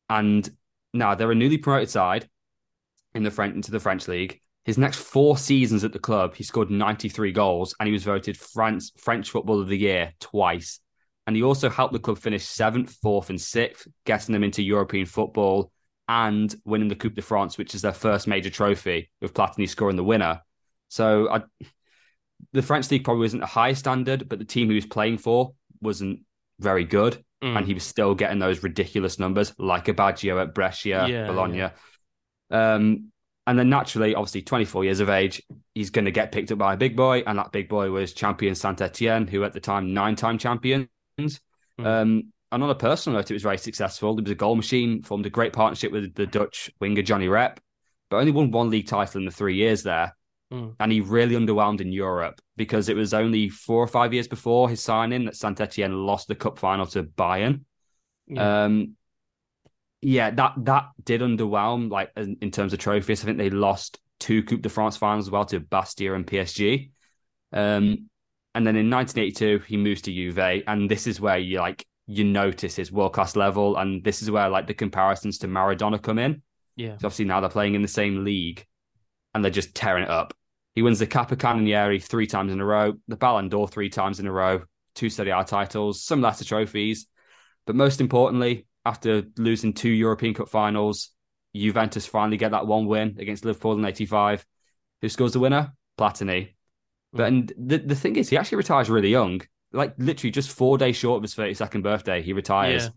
[0.10, 0.50] And
[0.94, 2.28] now they're a newly promoted side
[3.14, 4.42] in the French into the French league.
[4.66, 8.38] His next four seasons at the club, he scored 93 goals and he was voted
[8.38, 10.80] France French Football of the Year twice.
[11.28, 15.06] And he also helped the club finish seventh, fourth, and sixth, getting them into European
[15.06, 15.72] football
[16.08, 19.96] and winning the Coupe de France, which is their first major trophy, with Platini scoring
[19.96, 20.42] the winner.
[20.88, 21.44] So I,
[22.54, 25.54] the French league probably wasn't a high standard, but the team he was playing for
[25.82, 26.22] wasn't
[26.60, 27.58] very good, mm.
[27.58, 31.58] and he was still getting those ridiculous numbers like a Baggio at Brescia, yeah, Bologna.
[31.58, 31.72] Yeah.
[32.52, 33.12] Um,
[33.48, 35.42] and then naturally, obviously, 24 years of age,
[35.74, 38.14] he's going to get picked up by a big boy, and that big boy was
[38.14, 40.88] champion Saint Etienne, who at the time nine-time champions.
[41.20, 41.38] Mm.
[41.80, 44.18] Um, and on a personal note, it was very successful.
[44.18, 47.60] It was a goal machine, formed a great partnership with the Dutch winger Johnny Rep,
[48.10, 50.16] but only won one league title in the three years there.
[50.52, 50.76] Mm.
[50.80, 54.70] And he really underwhelmed in Europe because it was only four or five years before
[54.70, 57.62] his signing that Saint Etienne lost the cup final to Bayern.
[58.28, 58.66] Yeah.
[58.66, 58.96] Um,
[60.02, 63.22] yeah, that that did underwhelm, like in terms of trophies.
[63.22, 66.92] I think they lost two Coupe de France finals as well to Bastia and PSG.
[67.52, 68.10] Um,
[68.56, 72.24] and then in 1982, he moves to Juve, and this is where you like you
[72.24, 76.20] notice his world class level, and this is where like the comparisons to Maradona come
[76.20, 76.42] in.
[76.76, 78.66] Yeah, so obviously now they're playing in the same league,
[79.34, 80.34] and they're just tearing it up.
[80.76, 84.28] He wins the Capocannoniere three times in a row, the Ballon d'Or three times in
[84.28, 84.64] a row,
[84.96, 87.08] two Serie A titles, some lesser trophies.
[87.66, 91.12] But most importantly, after losing two European Cup finals,
[91.56, 94.46] Juventus finally get that one win against Liverpool in 85.
[95.02, 95.74] Who scores the winner?
[95.98, 96.54] Platini.
[97.12, 99.42] But and the, the thing is, he actually retires really young,
[99.74, 102.22] like literally just four days short of his 32nd birthday.
[102.22, 102.86] He retires.
[102.86, 102.90] Yeah.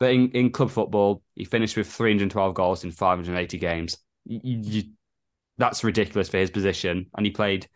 [0.00, 3.98] But in, in club football, he finished with 312 goals in 580 games.
[4.24, 4.82] You, you,
[5.58, 7.06] that's ridiculous for his position.
[7.16, 7.68] And he played,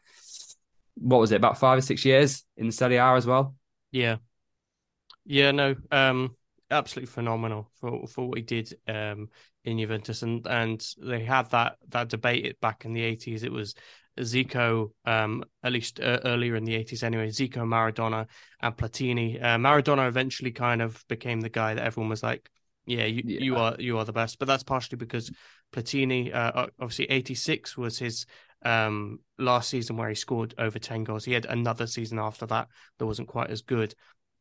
[0.94, 3.54] what was it, about five or six years in the Serie A as well?
[3.90, 4.16] Yeah.
[5.24, 6.36] Yeah, no, um,
[6.70, 9.28] absolutely phenomenal for, for what he did um,
[9.64, 10.22] in Juventus.
[10.22, 13.42] And and they had that that debate back in the 80s.
[13.42, 13.74] It was
[14.20, 18.26] Zico, um, at least uh, earlier in the 80s anyway, Zico, Maradona,
[18.60, 19.42] and Platini.
[19.42, 22.50] Uh, Maradona eventually kind of became the guy that everyone was like,
[22.86, 23.40] yeah, you, yeah.
[23.40, 24.38] you are you are the best.
[24.38, 25.30] But that's partially because
[25.72, 28.26] Platini, uh, obviously, 86 was his
[28.64, 31.24] um, last season where he scored over 10 goals.
[31.24, 32.68] He had another season after that
[32.98, 33.94] that wasn't quite as good.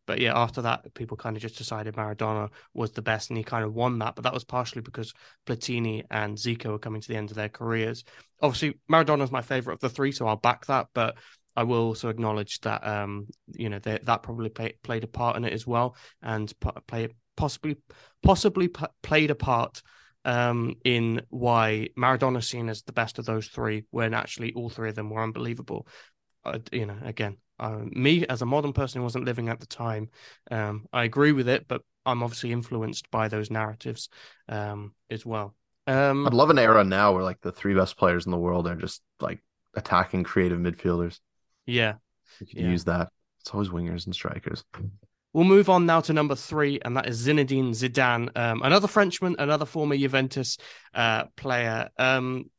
[0.08, 3.44] But yeah, after that, people kind of just decided Maradona was the best, and he
[3.44, 4.14] kind of won that.
[4.16, 5.14] But that was partially because
[5.48, 8.04] Platini and Zico were coming to the end of their careers.
[8.40, 10.88] Obviously, Maradona is my favorite of the three, so I'll back that.
[10.94, 11.18] But
[11.56, 15.38] I will also acknowledge that um, you know they, that probably play, played a part
[15.38, 16.54] in it as well, and
[16.88, 17.78] play possibly
[18.24, 19.82] possibly p- played a part
[20.26, 24.70] um, in why Maradona is seen as the best of those three, when actually all
[24.70, 25.88] three of them were unbelievable.
[26.44, 29.66] Uh, you know, again, uh, me as a modern person who wasn't living at the
[29.66, 30.10] time,
[30.52, 34.10] um, I agree with it, but I'm obviously influenced by those narratives
[34.50, 35.56] um, as well.
[35.88, 38.68] Um, I'd love an era now where like the three best players in the world
[38.68, 39.40] are just like
[39.76, 41.20] attacking creative midfielders.
[41.68, 41.94] Yeah,
[42.40, 42.70] you could yeah.
[42.70, 43.10] use that.
[43.42, 44.64] It's always wingers and strikers.
[45.36, 49.36] We'll move on now to number three, and that is Zinedine Zidane, um, another Frenchman,
[49.38, 50.58] another former Juventus
[50.94, 51.90] uh, player.
[51.98, 52.50] Um,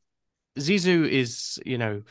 [0.59, 2.03] Zizou is, you know,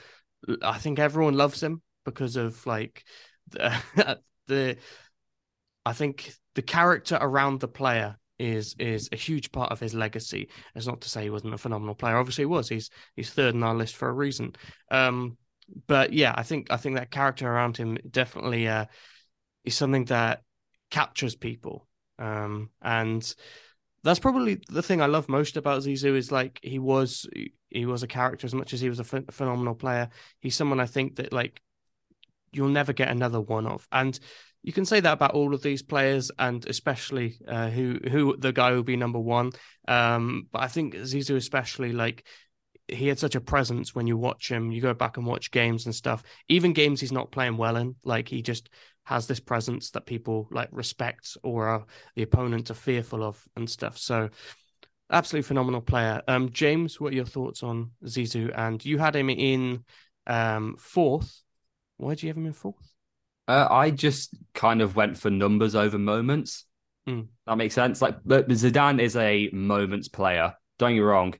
[0.62, 3.04] I think everyone loves him because of like
[3.50, 3.80] the,
[4.48, 4.76] the
[5.84, 10.48] I think the character around the player is is a huge part of his legacy.
[10.74, 12.16] It's not to say he wasn't a phenomenal player.
[12.16, 12.68] Obviously, he was.
[12.68, 14.56] He's he's third on our list for a reason.
[14.90, 15.38] Um,
[15.86, 18.86] but yeah, I think I think that character around him definitely uh,
[19.64, 20.42] is something that
[20.96, 21.86] captures people.
[22.18, 23.22] Um, and
[24.02, 27.28] that's probably the thing I love most about Zizou is like he was
[27.68, 30.08] he was a character as much as he was a ph- phenomenal player.
[30.40, 31.60] He's someone I think that like
[32.50, 33.86] you'll never get another one of.
[33.92, 34.18] And
[34.62, 38.52] you can say that about all of these players, and especially uh, who who the
[38.52, 39.50] guy will be number one.
[39.86, 42.26] Um, but I think Zizou especially like
[42.88, 44.70] he had such a presence when you watch him.
[44.70, 47.96] You go back and watch games and stuff, even games he's not playing well in.
[48.04, 48.68] Like he just
[49.04, 53.68] has this presence that people like respect or are, the opponents are fearful of and
[53.68, 53.98] stuff.
[53.98, 54.30] So
[55.10, 56.22] absolutely phenomenal player.
[56.28, 58.52] Um, James, what are your thoughts on Zizou?
[58.56, 59.84] And you had him in
[60.26, 61.42] um, fourth.
[61.96, 62.92] Why did you have him in fourth?
[63.48, 66.64] Uh, I just kind of went for numbers over moments.
[67.08, 67.28] Mm.
[67.46, 68.02] That makes sense.
[68.02, 70.54] Like, but Zidane is a moments player.
[70.78, 71.34] Don't get me wrong.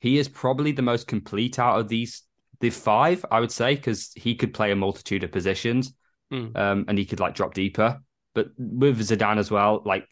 [0.00, 2.22] He is probably the most complete out of these
[2.60, 5.94] the five, I would say, because he could play a multitude of positions
[6.32, 6.54] mm.
[6.56, 8.00] um, and he could like drop deeper.
[8.34, 10.06] But with Zidane as well, like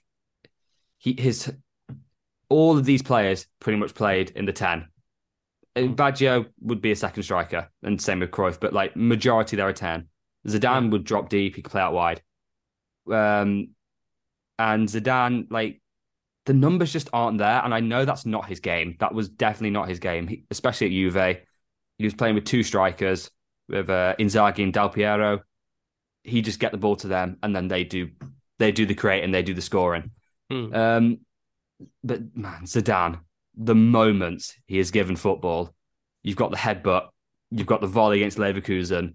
[0.97, 1.53] he his
[2.49, 4.89] all of these players pretty much played in the ten.
[5.77, 5.95] Mm.
[5.95, 8.59] Baggio would be a second striker, and same with Cruyff.
[8.59, 10.09] But like majority, there are ten.
[10.47, 11.57] Zidane would drop deep.
[11.57, 12.23] He could play out wide.
[13.11, 13.71] Um,
[14.59, 15.81] and Zidane, like
[16.49, 17.63] the numbers just aren't there.
[17.65, 18.97] And I know that's not his game.
[18.99, 21.39] That was definitely not his game, he, especially at Juve.
[21.99, 23.31] He was playing with two strikers,
[23.69, 25.43] with uh, Inzaghi and Del Piero
[26.29, 28.11] he just get the ball to them and then they do
[28.59, 30.11] they do the creating, they do the scoring.
[30.51, 30.75] Hmm.
[30.75, 31.19] Um,
[32.03, 33.21] but man, Zidane,
[33.57, 35.75] the moments he has given football,
[36.25, 37.09] you've got the headbutt,
[37.51, 39.15] you've got the volley against Leverkusen,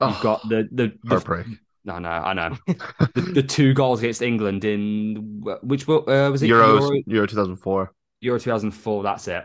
[0.00, 1.46] oh, you've got the the, the heartbreak.
[1.84, 6.48] No, no, I know the, the, two goals against England in which uh, was it
[6.48, 7.92] Euro Euro, Euro 2004.
[8.20, 9.02] Euro 2004.
[9.02, 9.44] That's it.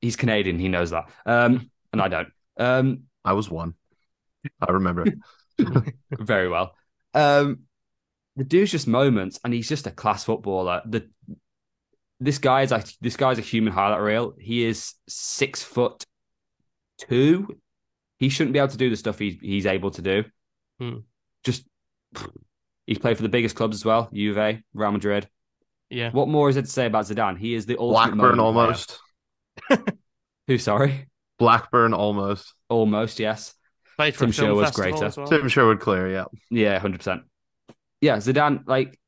[0.00, 0.58] He's Canadian.
[0.58, 2.28] He knows that, um, and I don't.
[2.56, 3.74] Um, I was one.
[4.60, 5.06] I remember.
[6.10, 6.74] Very well.
[7.12, 7.60] Um,
[8.36, 10.82] the dude's just moments, and he's just a class footballer.
[10.86, 11.08] The
[12.20, 14.34] this guy is like this guy's a human highlight reel.
[14.38, 16.04] He is six foot
[16.98, 17.58] two.
[18.18, 20.24] He shouldn't be able to do the stuff he's he's able to do.
[20.78, 20.98] Hmm.
[21.44, 21.64] Just
[22.86, 25.28] he's played for the biggest clubs as well, Juve, Real Madrid.
[25.90, 26.10] Yeah.
[26.10, 27.38] What more is it to say about Zidane?
[27.38, 28.98] He is the ultimate Blackburn almost.
[30.48, 30.58] Who?
[30.58, 31.06] Sorry.
[31.38, 32.52] Blackburn almost.
[32.68, 33.54] Almost yes.
[33.96, 35.12] Played for Tim Sherwood's greater.
[35.16, 35.26] Well.
[35.26, 36.24] Tim Sherwood clear, yeah.
[36.50, 37.22] Yeah, 100%.
[38.00, 38.98] Yeah, Zidane, like,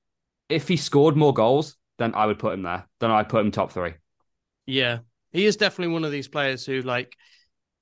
[0.49, 2.87] if he scored more goals, then I would put him there.
[3.01, 3.95] Then I'd put him top three.
[4.67, 4.99] Yeah.
[5.33, 7.17] He is definitely one of these players who, like,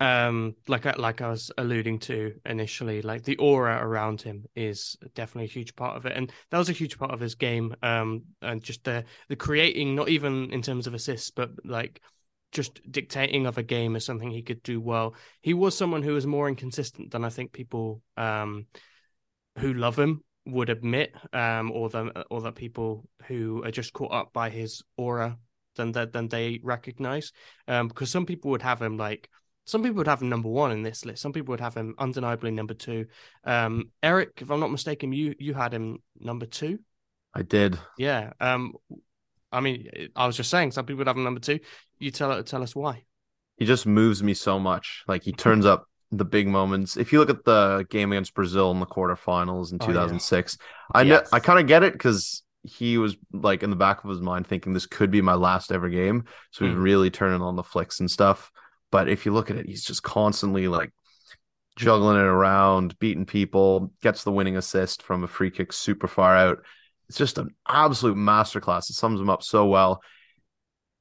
[0.01, 5.45] um, like like I was alluding to initially, like the aura around him is definitely
[5.45, 7.75] a huge part of it, and that was a huge part of his game.
[7.83, 12.01] Um, and just the the creating, not even in terms of assists, but like
[12.51, 15.15] just dictating of a game is something he could do well.
[15.43, 18.67] He was someone who was more inconsistent than I think people um,
[19.59, 24.13] who love him would admit, um, or the or that people who are just caught
[24.13, 25.39] up by his aura
[25.77, 27.33] than that than they recognize.
[27.69, 29.29] Um, because some people would have him like
[29.65, 31.23] some people would have him number one in this list.
[31.23, 33.07] Some people would have him undeniably number two.
[33.45, 36.79] Um, Eric, if I'm not mistaken, you you had him number two.
[37.35, 37.79] I did.
[37.99, 38.33] Yeah.
[38.41, 38.75] Um,
[39.51, 41.61] I mean, I was just saying, some people would have him number two.
[41.99, 43.05] You tell tell us why.
[43.57, 45.05] He just moves me so much.
[45.07, 46.97] Like he turns up the big moments.
[46.97, 51.01] If you look at the game against Brazil in the quarterfinals in 2006, oh, yeah.
[51.01, 51.33] I yes.
[51.33, 54.21] know I kind of get it because he was like in the back of his
[54.21, 56.25] mind thinking this could be my last ever game.
[56.51, 56.83] So he's mm.
[56.83, 58.51] really turning on the flicks and stuff.
[58.95, 60.93] But if you look at it, he's just constantly like
[61.75, 66.37] juggling it around, beating people, gets the winning assist from a free kick super far
[66.37, 66.59] out.
[67.09, 68.89] It's just an absolute masterclass.
[68.89, 70.01] It sums him up so well.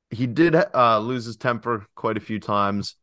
[0.09, 2.95] He did uh, lose his temper quite a few times,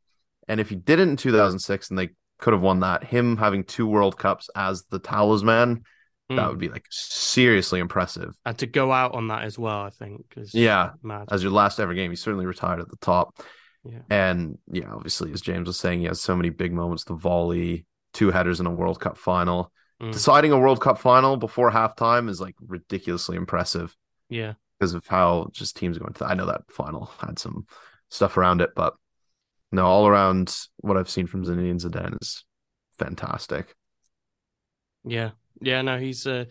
[0.49, 2.09] and if he didn't in 2006, and they
[2.41, 5.85] could have won that, him having two World Cups as the talisman
[6.29, 6.37] mm.
[6.37, 8.35] that would be like seriously impressive.
[8.45, 10.35] And to go out on that as well, I think.
[10.53, 11.29] yeah, mad.
[11.31, 13.41] as your last ever game, he certainly retired at the top.
[13.85, 14.01] Yeah.
[14.11, 17.05] And yeah, obviously, as James was saying, he has so many big moments.
[17.05, 19.73] The volley, two headers in a World Cup final.
[20.03, 20.13] Mm.
[20.13, 23.97] Deciding a World Cup final before halftime is like ridiculously impressive.
[24.29, 24.55] Yeah.
[24.79, 26.27] Because of how just teams going to.
[26.27, 27.67] I know that final had some
[28.09, 28.95] stuff around it, but
[29.73, 32.45] no, all around what I've seen from Zinedine Zidane is
[32.99, 33.75] fantastic.
[35.05, 36.47] Yeah, yeah, no, he's a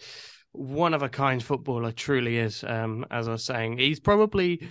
[0.51, 2.63] one of a kind footballer, truly is.
[2.63, 4.69] Um, as I was saying, he's probably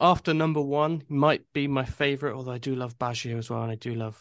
[0.00, 2.34] after number one, might be my favorite.
[2.34, 4.20] Although I do love Baggio as well, and I do love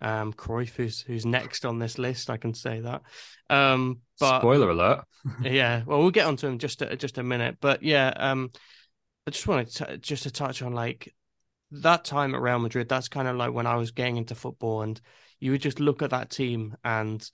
[0.00, 2.30] um Cruyff, who's who's next on this list.
[2.30, 3.02] I can say that.
[3.48, 5.04] Um, but spoiler alert.
[5.42, 8.50] yeah, well, we'll get onto him just a, just a minute, but yeah, um,
[9.26, 11.14] I just wanted to, just to touch on like
[11.70, 12.88] that time at Real Madrid.
[12.88, 15.00] That's kind of like when I was getting into football, and
[15.40, 17.28] you would just look at that team and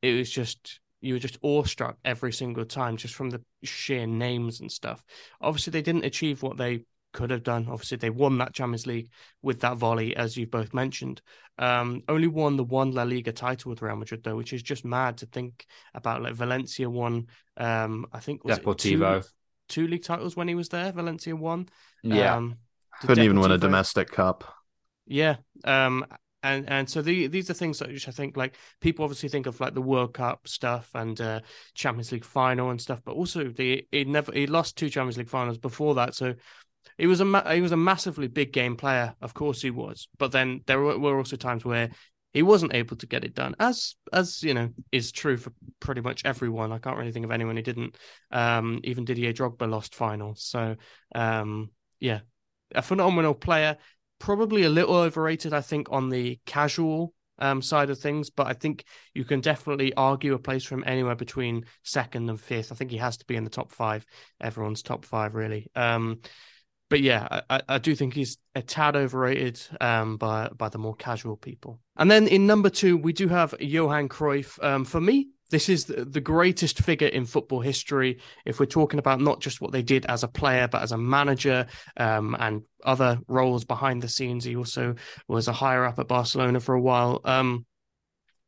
[0.00, 4.60] it was just you were just awestruck every single time just from the sheer names
[4.60, 5.04] and stuff.
[5.40, 7.66] Obviously, they didn't achieve what they could have done.
[7.68, 9.10] Obviously, they won that Champions League
[9.42, 11.20] with that volley, as you've both mentioned.
[11.58, 14.84] Um, only won the one La Liga title with Real Madrid, though, which is just
[14.84, 16.22] mad to think about.
[16.22, 19.22] Like Valencia won, um, I think was Deportivo.
[19.22, 19.28] Two,
[19.68, 20.92] two, league titles when he was there.
[20.92, 21.68] Valencia won.
[22.02, 22.56] Yeah, um,
[23.00, 24.44] couldn't even win a domestic cup.
[25.06, 26.06] Yeah, um,
[26.42, 29.46] and and so the, these are things that which I think like people obviously think
[29.46, 31.40] of like the World Cup stuff and uh,
[31.74, 35.28] Champions League final and stuff, but also the he never he lost two Champions League
[35.28, 36.34] finals before that, so
[36.98, 40.32] he was a he was a massively big game player, of course he was, but
[40.32, 41.90] then there were also times where
[42.32, 46.00] he wasn't able to get it done, as as you know is true for pretty
[46.00, 46.72] much everyone.
[46.72, 47.96] I can't really think of anyone who didn't.
[48.30, 50.76] Um, even Didier Drogba lost finals, so
[51.14, 52.20] um, yeah,
[52.74, 53.76] a phenomenal player
[54.22, 58.52] probably a little overrated, I think, on the casual um, side of things, but I
[58.52, 62.70] think you can definitely argue a place for him anywhere between second and fifth.
[62.70, 64.06] I think he has to be in the top five,
[64.40, 65.68] everyone's top five, really.
[65.74, 66.20] Um,
[66.92, 70.94] but yeah, I, I, do think he's a tad overrated um, by by the more
[70.94, 71.80] casual people.
[71.96, 74.62] And then in number two, we do have Johan Cruyff.
[74.62, 78.20] Um, for me, this is the greatest figure in football history.
[78.44, 80.98] If we're talking about not just what they did as a player, but as a
[80.98, 81.64] manager
[81.96, 84.94] um, and other roles behind the scenes, he also
[85.28, 87.22] was a higher up at Barcelona for a while.
[87.24, 87.64] Um,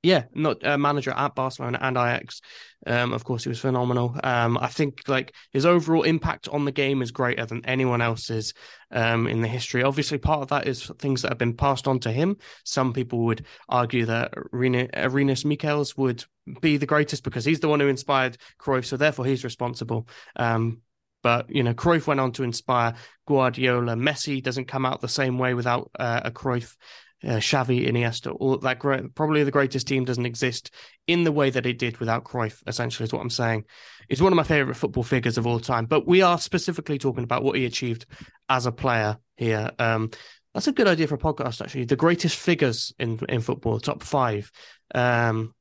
[0.04, 2.42] yeah, not a manager at Barcelona and Ajax.
[2.86, 4.14] Um, of course, he was phenomenal.
[4.22, 8.52] Um, I think like his overall impact on the game is greater than anyone else's
[8.90, 9.82] um, in the history.
[9.82, 12.36] Obviously, part of that is things that have been passed on to him.
[12.64, 16.22] Some people would argue that Rinus Michels would
[16.60, 20.06] be the greatest because he's the one who inspired Cruyff, so therefore he's responsible.
[20.36, 20.82] Um,
[21.22, 22.94] but you know, Cruyff went on to inspire
[23.26, 23.94] Guardiola.
[23.94, 26.76] Messi doesn't come out the same way without uh, a Cruyff
[27.24, 30.70] uh, Xavi, Iniesta, all that great, probably the greatest team doesn't exist
[31.06, 33.64] in the way that it did without Cruyff, essentially, is what I'm saying.
[34.08, 37.24] He's one of my favorite football figures of all time, but we are specifically talking
[37.24, 38.06] about what he achieved
[38.48, 39.70] as a player here.
[39.78, 40.10] Um,
[40.52, 41.84] that's a good idea for a podcast, actually.
[41.84, 44.50] The greatest figures in, in football, top five.
[44.94, 45.54] Um,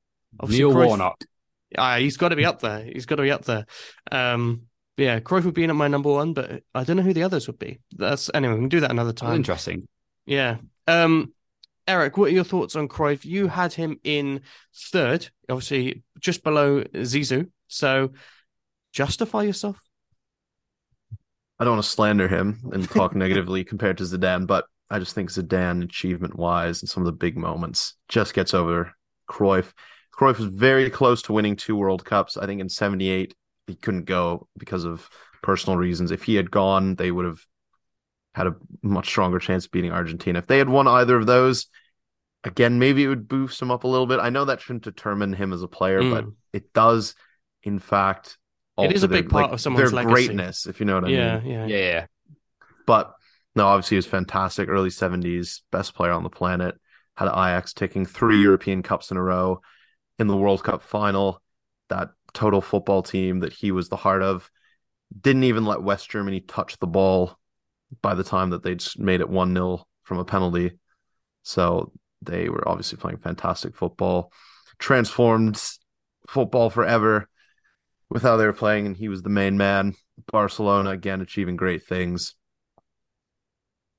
[0.47, 1.23] Neil Cruyff, Warnock.
[1.75, 2.83] Uh, he's got to be up there.
[2.83, 3.65] He's got to be up there.
[4.11, 4.63] Um,
[4.97, 7.23] yeah, Cruyff would be in at my number one, but I don't know who the
[7.23, 7.79] others would be.
[7.95, 8.53] That's anyway.
[8.53, 9.35] We can do that another time.
[9.35, 9.87] Interesting.
[10.25, 10.57] Yeah.
[10.87, 11.33] Um,
[11.87, 13.25] Eric, what are your thoughts on Cruyff?
[13.25, 14.41] You had him in
[14.91, 17.49] third, obviously just below Zizou.
[17.67, 18.11] So
[18.93, 19.77] justify yourself.
[21.59, 25.15] I don't want to slander him and talk negatively compared to Zidane, but I just
[25.15, 28.93] think Zidane, achievement wise, and some of the big moments just gets over
[29.29, 29.73] Cruyff.
[30.13, 32.37] Cruyff was very close to winning two World Cups.
[32.37, 33.33] I think in 78,
[33.67, 35.09] he couldn't go because of
[35.41, 36.11] personal reasons.
[36.11, 37.39] If he had gone, they would have
[38.33, 40.39] had a much stronger chance of beating Argentina.
[40.39, 41.67] If they had won either of those,
[42.43, 44.19] again, maybe it would boost him up a little bit.
[44.19, 46.11] I know that shouldn't determine him as a player, mm.
[46.11, 47.15] but it does,
[47.61, 48.37] in fact,
[48.77, 50.27] it is a big part like, of someone's their legacy.
[50.27, 51.51] greatness, if you know what I yeah, mean.
[51.51, 52.05] Yeah, yeah, yeah.
[52.87, 53.13] But
[53.55, 54.67] no, obviously he was fantastic.
[54.67, 56.75] Early seventies, best player on the planet.
[57.15, 59.61] Had Ajax taking three European Cups in a row
[60.17, 61.39] in the World Cup final.
[61.89, 64.49] That total football team that he was the heart of
[65.21, 67.37] didn't even let West Germany touch the ball
[68.01, 70.71] by the time that they'd made it 1 0 from a penalty.
[71.43, 71.91] So
[72.21, 74.31] they were obviously playing fantastic football,
[74.79, 75.61] transformed
[76.27, 77.27] football forever
[78.09, 79.95] with how they were playing, and he was the main man.
[80.31, 82.35] Barcelona again achieving great things.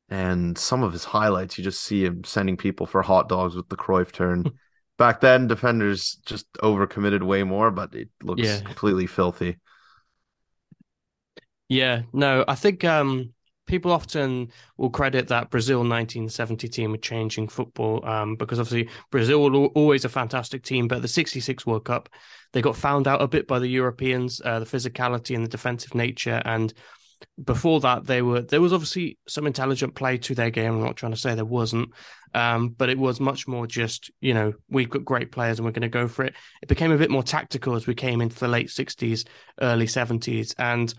[0.09, 3.69] And some of his highlights, you just see him sending people for hot dogs with
[3.69, 4.45] the Cruyff turn.
[4.99, 8.61] Back then, defenders just overcommitted way more, but it looks yeah.
[8.61, 9.57] completely filthy.
[11.69, 13.33] Yeah, no, I think um
[13.67, 19.43] people often will credit that Brazil 1970 team with changing football um, because obviously Brazil
[19.43, 22.09] were always a fantastic team, but the 66 World Cup,
[22.53, 25.95] they got found out a bit by the Europeans, uh, the physicality and the defensive
[25.95, 26.43] nature.
[26.45, 26.73] And
[27.43, 30.75] before that, they were there was obviously some intelligent play to their game.
[30.75, 31.91] I'm not trying to say there wasn't,
[32.35, 35.73] um, but it was much more just you know we've got great players and we're
[35.73, 36.35] going to go for it.
[36.63, 39.27] It became a bit more tactical as we came into the late 60s,
[39.61, 40.93] early 70s, and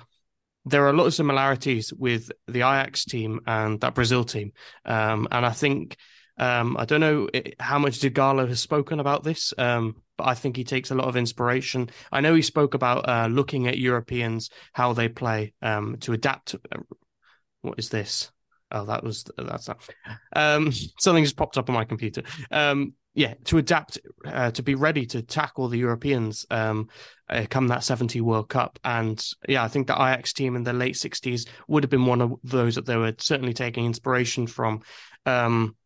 [0.65, 4.51] there are a lot of similarities with the Ajax team and that Brazil team.
[4.83, 5.95] Um, and I think,
[6.37, 10.57] um, I don't know how much Zagallo has spoken about this, um, but I think
[10.57, 11.89] he takes a lot of inspiration.
[12.11, 16.55] I know he spoke about uh, looking at Europeans, how they play um, to adapt.
[16.55, 16.79] Uh,
[17.61, 18.31] what is this?
[18.71, 19.77] Oh, that was that's that.
[20.35, 22.23] Um, something just popped up on my computer.
[23.15, 26.89] Yeah, to adapt, uh, to be ready to tackle the Europeans um,
[27.29, 28.77] uh, come that 70 World Cup.
[28.83, 32.21] And yeah, I think the Ajax team in the late 60s would have been one
[32.21, 34.81] of those that they were certainly taking inspiration from.
[35.25, 35.77] Um,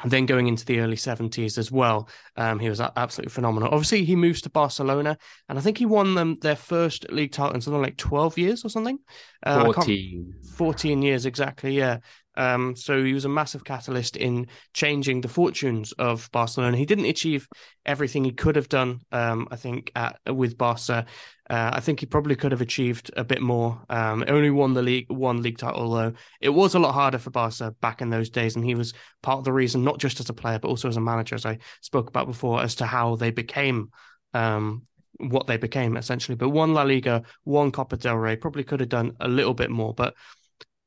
[0.00, 3.70] and then going into the early 70s as well, um, he was absolutely phenomenal.
[3.70, 5.18] Obviously, he moves to Barcelona,
[5.48, 8.64] and I think he won them their first league title in something like 12 years
[8.64, 8.98] or something.
[9.44, 10.34] Uh, 14.
[10.56, 11.98] 14 years, exactly, yeah.
[12.38, 16.76] Um, so he was a massive catalyst in changing the fortunes of Barcelona.
[16.76, 17.48] He didn't achieve
[17.84, 21.04] everything he could have done, um, I think, at, with Barca.
[21.50, 23.80] Uh, I think he probably could have achieved a bit more.
[23.88, 26.12] Um, only won the league, one league title, though.
[26.40, 28.92] It was a lot harder for Barca back in those days, and he was
[29.22, 31.46] part of the reason, not just as a player, but also as a manager, as
[31.46, 33.90] I spoke about before, as to how they became
[34.34, 34.82] um,
[35.18, 36.36] what they became essentially.
[36.36, 39.70] But one La Liga, one Copa del Rey, probably could have done a little bit
[39.70, 39.94] more.
[39.94, 40.14] But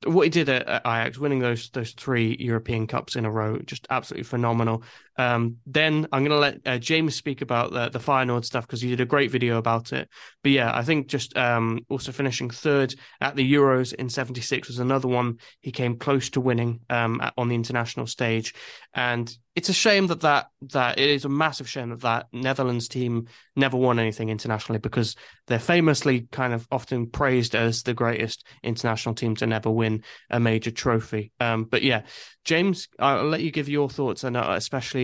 [0.06, 3.60] what he did at, at, Ajax, winning those those three European Cups in a row,
[3.60, 4.84] just absolutely phenomenal.
[5.18, 8.82] Um, then I'm going to let uh, James speak about the the Feyenoord stuff because
[8.82, 10.10] he did a great video about it.
[10.44, 14.80] But yeah, I think just um, also finishing third at the Euros in '76 was
[14.80, 18.54] another one he came close to winning um, on the international stage,
[18.94, 22.88] and it's a shame that that that it is a massive shame that that Netherlands
[22.88, 25.16] team never won anything internationally because
[25.48, 30.40] they're famously kind of often praised as the greatest international team to never win a
[30.40, 31.32] major trophy.
[31.40, 32.04] Um, but yeah,
[32.46, 34.60] James, I'll let you give your thoughts and uh,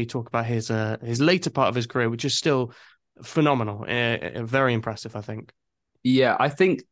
[0.06, 2.74] talk about his uh, his later part of his career, which is still
[3.24, 5.52] phenomenal, uh, very impressive, I think.
[6.04, 6.84] Yeah, I think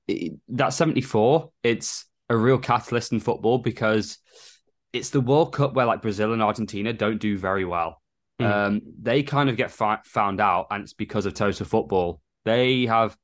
[0.49, 4.17] that seventy four, it's a real catalyst in football because
[4.93, 8.01] it's the World Cup where like Brazil and Argentina don't do very well.
[8.41, 8.45] Mm.
[8.45, 12.21] Um, they kind of get fi- found out, and it's because of total football.
[12.43, 13.15] They have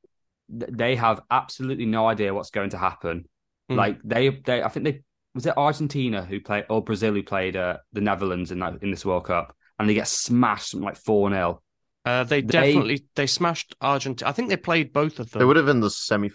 [0.49, 3.25] they have absolutely no idea what's going to happen.
[3.71, 3.75] Mm.
[3.77, 5.03] Like they they I think they
[5.33, 8.91] was it Argentina who played or Brazil who played uh, the Netherlands in that in
[8.91, 11.61] this World Cup, and they get smashed like four 0
[12.05, 14.29] uh, they, they definitely they smashed Argentina.
[14.29, 15.39] I think they played both of them.
[15.39, 16.31] They would have been the semi.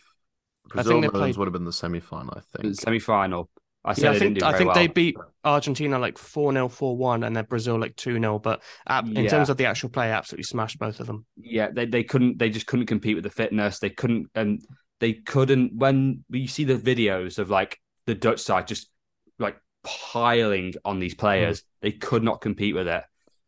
[0.69, 1.39] Brazil Netherlands played...
[1.39, 2.35] would have been the semi final.
[2.37, 3.51] I think semi final.
[3.85, 4.75] I, yeah, I think I think well.
[4.75, 8.39] they beat Argentina like 4 0, 4 1, and then Brazil like 2 0.
[8.39, 9.29] But in yeah.
[9.29, 11.25] terms of the actual play, absolutely smashed both of them.
[11.37, 13.79] Yeah, they, they couldn't, they just couldn't compete with the fitness.
[13.79, 14.61] They couldn't, and
[15.01, 18.89] they couldn't, when you see the videos of like the Dutch side just
[19.39, 21.65] like piling on these players, mm.
[21.83, 23.05] they could not compete with it.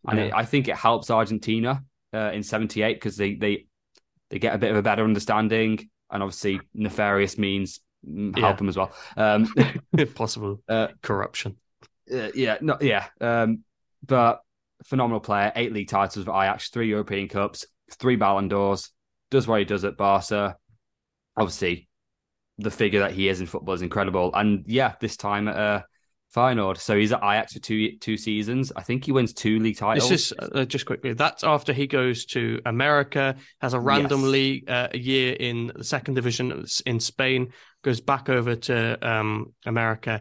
[0.07, 0.25] And yeah.
[0.27, 1.83] it, I think it helps Argentina
[2.15, 3.67] uh, in 78 because they, they,
[4.31, 5.89] they get a bit of a better understanding.
[6.11, 8.57] And obviously, nefarious means help yeah.
[8.57, 8.93] him as well.
[9.17, 9.53] Um,
[9.97, 11.57] if possible, uh, corruption.
[12.13, 13.07] Uh, yeah, no, yeah.
[13.21, 13.65] Um,
[14.07, 14.41] but
[14.85, 18.91] phenomenal player, eight league titles for Ajax, three European Cups, three Ballon d'Ors.
[19.31, 20.57] Does what he does at Barca.
[21.37, 21.89] Obviously,
[22.57, 24.31] the figure that he is in football is incredible.
[24.35, 25.83] And yeah, this time at uh,
[26.35, 26.77] Feyenoord.
[26.79, 28.73] So he's at Ajax for two two seasons.
[28.77, 30.11] I think he wins two league titles.
[30.11, 31.13] It's just uh, just quickly.
[31.15, 34.31] That's after he goes to America, has a random yes.
[34.31, 37.53] league uh, a year in the second division in Spain,
[37.83, 40.21] goes back over to um, America,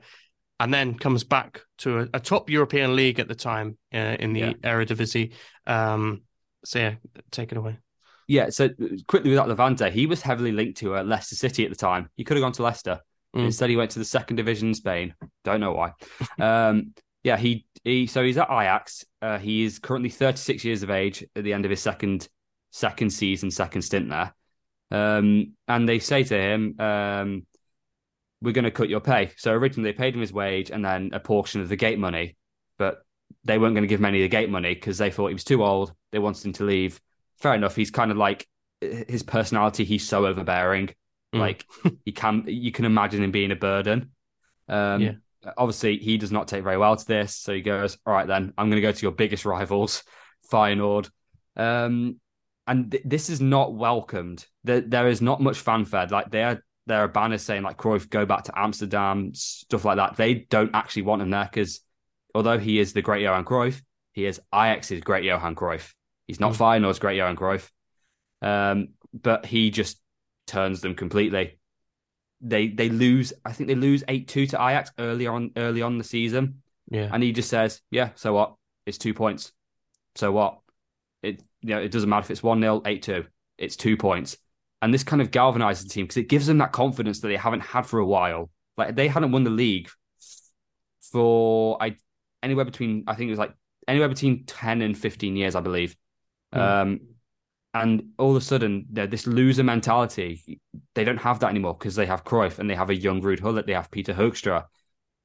[0.60, 4.34] and then comes back to a, a, top European league at the time uh, in
[4.34, 4.54] the yeah.
[4.64, 5.34] Eredivisie.
[5.66, 6.22] Um,
[6.64, 6.96] so yeah,
[7.32, 7.78] take it away.
[8.28, 8.50] Yeah.
[8.50, 8.70] So
[9.08, 12.10] quickly without Levante, he was heavily linked to uh, Leicester City at the time.
[12.16, 13.02] He could have gone to Leicester.
[13.36, 13.46] Mm.
[13.46, 15.14] Instead, he went to the second division in Spain.
[15.44, 15.92] Don't know why.
[16.40, 18.08] um, yeah, he he.
[18.08, 19.06] So he's at Ajax.
[19.22, 22.28] Uh, he is currently 36 years of age at the end of his second
[22.72, 24.34] second season, second stint there.
[24.92, 27.46] Um, and they say to him, um,
[28.42, 31.10] "We're going to cut your pay." So originally they paid him his wage and then
[31.14, 32.38] a portion of the gate money,
[32.78, 33.02] but
[33.44, 35.34] they weren't going to give him any of the gate money because they thought he
[35.34, 35.94] was too old.
[36.12, 37.02] They wanted him to leave.
[37.40, 37.76] Fair enough.
[37.76, 38.48] He's kind of like
[38.82, 39.84] his personality.
[39.84, 40.90] He's so overbearing.
[41.34, 41.40] Mm.
[41.40, 41.66] Like
[42.06, 44.12] you can you can imagine him being a burden.
[44.68, 45.12] Um, yeah.
[45.58, 48.54] Obviously, he does not take very well to this, so he goes, "All right, then
[48.58, 50.04] I'm going to go to your biggest rivals,
[50.52, 51.10] Feyenoord."
[51.56, 52.20] Um,
[52.66, 54.46] and th- this is not welcomed.
[54.64, 56.08] There, there is not much fanfare.
[56.08, 59.98] Like they are there are banners saying like Cruyff go back to Amsterdam, stuff like
[59.98, 60.16] that.
[60.16, 61.82] They don't actually want him there because
[62.34, 63.82] although he is the great Johan Cruyff,
[64.14, 65.94] he is Ajax's great Johan Cruyff.
[66.28, 66.58] He's not mm.
[66.58, 67.70] Feyenoord's great Johan Cruyff,
[68.42, 70.00] um, but he just
[70.48, 71.60] turns them completely.
[72.42, 73.34] They they lose.
[73.46, 76.62] I think they lose eight two to Ajax early on early on the season.
[76.90, 78.56] Yeah, and he just says, "Yeah, so what?
[78.86, 79.52] It's two points.
[80.16, 80.60] So what?
[81.24, 83.26] It you know it doesn't matter if it's one 0 eight two.
[83.58, 84.38] It's two points."
[84.82, 87.36] And this kind of galvanizes the team because it gives them that confidence that they
[87.36, 88.52] haven't had for a while.
[88.78, 89.90] Like they hadn't won the league
[91.12, 91.96] for I
[92.44, 93.54] anywhere between I think it was like
[93.88, 95.96] anywhere between ten and fifteen years, I believe.
[96.54, 96.60] Mm.
[96.60, 97.00] Um,
[97.82, 100.60] and all of a sudden, this loser mentality,
[100.96, 103.42] they don't have that anymore because they have Cruyff and they have a young Ruud
[103.42, 104.66] Gullit, they have Peter Hoekstra.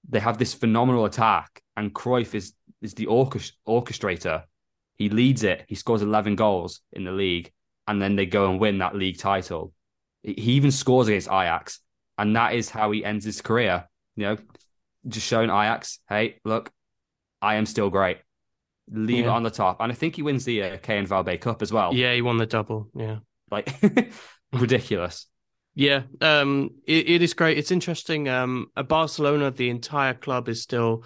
[0.08, 4.42] They have this phenomenal attack, and Cruyff is is the orchestrator.
[4.96, 5.64] He leads it.
[5.68, 7.52] He scores eleven goals in the league,
[7.86, 9.72] and then they go and win that league title.
[10.22, 11.78] He even scores against Ajax,
[12.18, 13.88] and that is how he ends his career.
[14.16, 14.36] You know,
[15.06, 16.70] just showing Ajax, hey, look,
[17.40, 18.18] I am still great.
[18.92, 19.24] Leave yeah.
[19.24, 21.72] it on the top, and I think he wins the uh, KNVB Bay Cup as
[21.72, 21.94] well.
[21.94, 22.88] Yeah, he won the double.
[22.94, 23.18] Yeah,
[23.50, 23.74] like
[24.52, 25.26] ridiculous.
[25.74, 27.56] Yeah, um, it, it is great.
[27.56, 28.28] It's interesting.
[28.28, 31.04] Um, at Barcelona, the entire club is still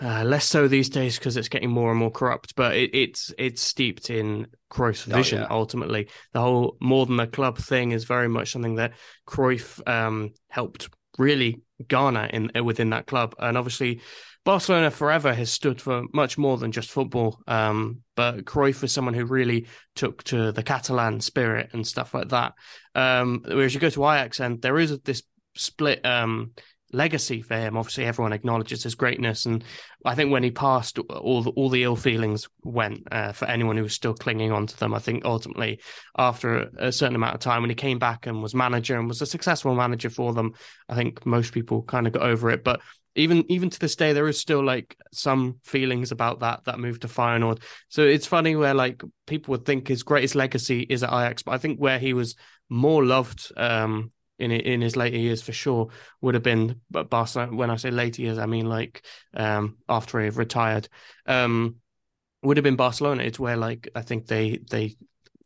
[0.00, 3.34] uh, less so these days because it's getting more and more corrupt, but it, it's
[3.36, 5.38] it's steeped in Cruyff's vision.
[5.38, 5.48] Oh, yeah.
[5.50, 8.92] Ultimately, the whole more than a club thing is very much something that
[9.26, 10.88] Cruyff um, helped
[11.18, 14.00] really garner in within that club, and obviously
[14.44, 17.38] Barcelona forever has stood for much more than just football.
[17.46, 22.30] Um, but Cruyff was someone who really took to the Catalan spirit and stuff like
[22.30, 22.54] that.
[22.94, 25.22] Um, whereas you go to Ajax and there is this
[25.54, 26.52] split um,
[26.92, 27.76] legacy for him.
[27.76, 29.62] Obviously, everyone acknowledges his greatness, and
[30.04, 33.76] I think when he passed, all the, all the ill feelings went uh, for anyone
[33.76, 34.94] who was still clinging on to them.
[34.94, 35.80] I think ultimately,
[36.16, 39.22] after a, certain amount of time, when he came back and was manager and was
[39.22, 40.54] a successful manager for them,
[40.88, 42.64] I think most people kind of got over it.
[42.64, 42.80] But
[43.18, 47.00] even even to this day, there is still like some feelings about that that move
[47.00, 47.62] to Feyenoord.
[47.88, 51.52] So it's funny where like people would think his greatest legacy is at Ajax, but
[51.52, 52.36] I think where he was
[52.68, 55.88] more loved um, in in his later years for sure
[56.20, 57.56] would have been Barcelona.
[57.56, 59.04] When I say later years, I mean like
[59.34, 60.88] um, after he retired.
[61.26, 61.76] Um,
[62.42, 63.24] would have been Barcelona.
[63.24, 64.96] It's where like I think they they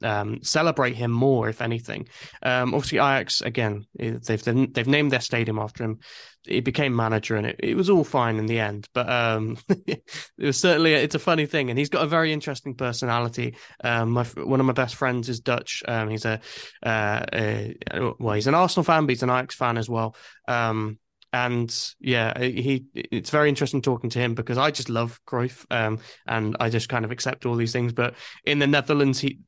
[0.04, 2.08] um, celebrate him more, if anything.
[2.42, 5.98] Um, obviously, Ajax again, they've they've named their stadium after him.
[6.44, 8.88] He became manager, and it, it was all fine in the end.
[8.92, 10.02] But um, it
[10.38, 13.56] was certainly it's a funny thing, and he's got a very interesting personality.
[13.82, 15.82] Um, my, one of my best friends is Dutch.
[15.86, 16.40] Um, he's a,
[16.82, 17.76] uh, a,
[18.18, 20.16] well, he's an Arsenal fan, but he's an Ajax fan as well.
[20.48, 20.98] Um,
[21.32, 25.98] and yeah, he it's very interesting talking to him because I just love Cruyff, um,
[26.26, 27.92] and I just kind of accept all these things.
[27.92, 29.40] But in the Netherlands, he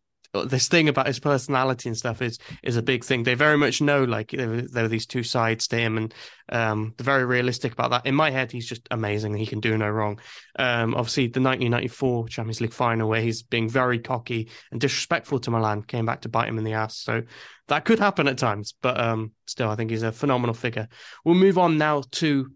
[0.42, 3.22] this thing about his personality and stuff is is a big thing.
[3.22, 6.14] They very much know like there, are these two sides to him, and
[6.48, 8.06] um, they're very realistic about that.
[8.06, 9.34] In my head, he's just amazing.
[9.34, 10.18] He can do no wrong.
[10.58, 15.50] Um, obviously, the 1994 Champions League final, where he's being very cocky and disrespectful to
[15.50, 16.96] Milan, came back to bite him in the ass.
[16.96, 17.22] So
[17.68, 20.88] that could happen at times, but um, still, I think he's a phenomenal figure.
[21.24, 22.50] We'll move on now to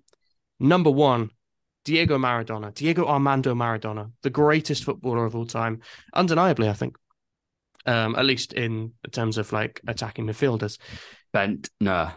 [0.58, 1.30] number one.
[1.84, 5.80] Diego Maradona, Diego Armando Maradona, the greatest footballer of all time,
[6.12, 6.96] undeniably, I think
[7.88, 10.78] um, at least in terms of like attacking midfielders.
[11.32, 12.10] Bent, no.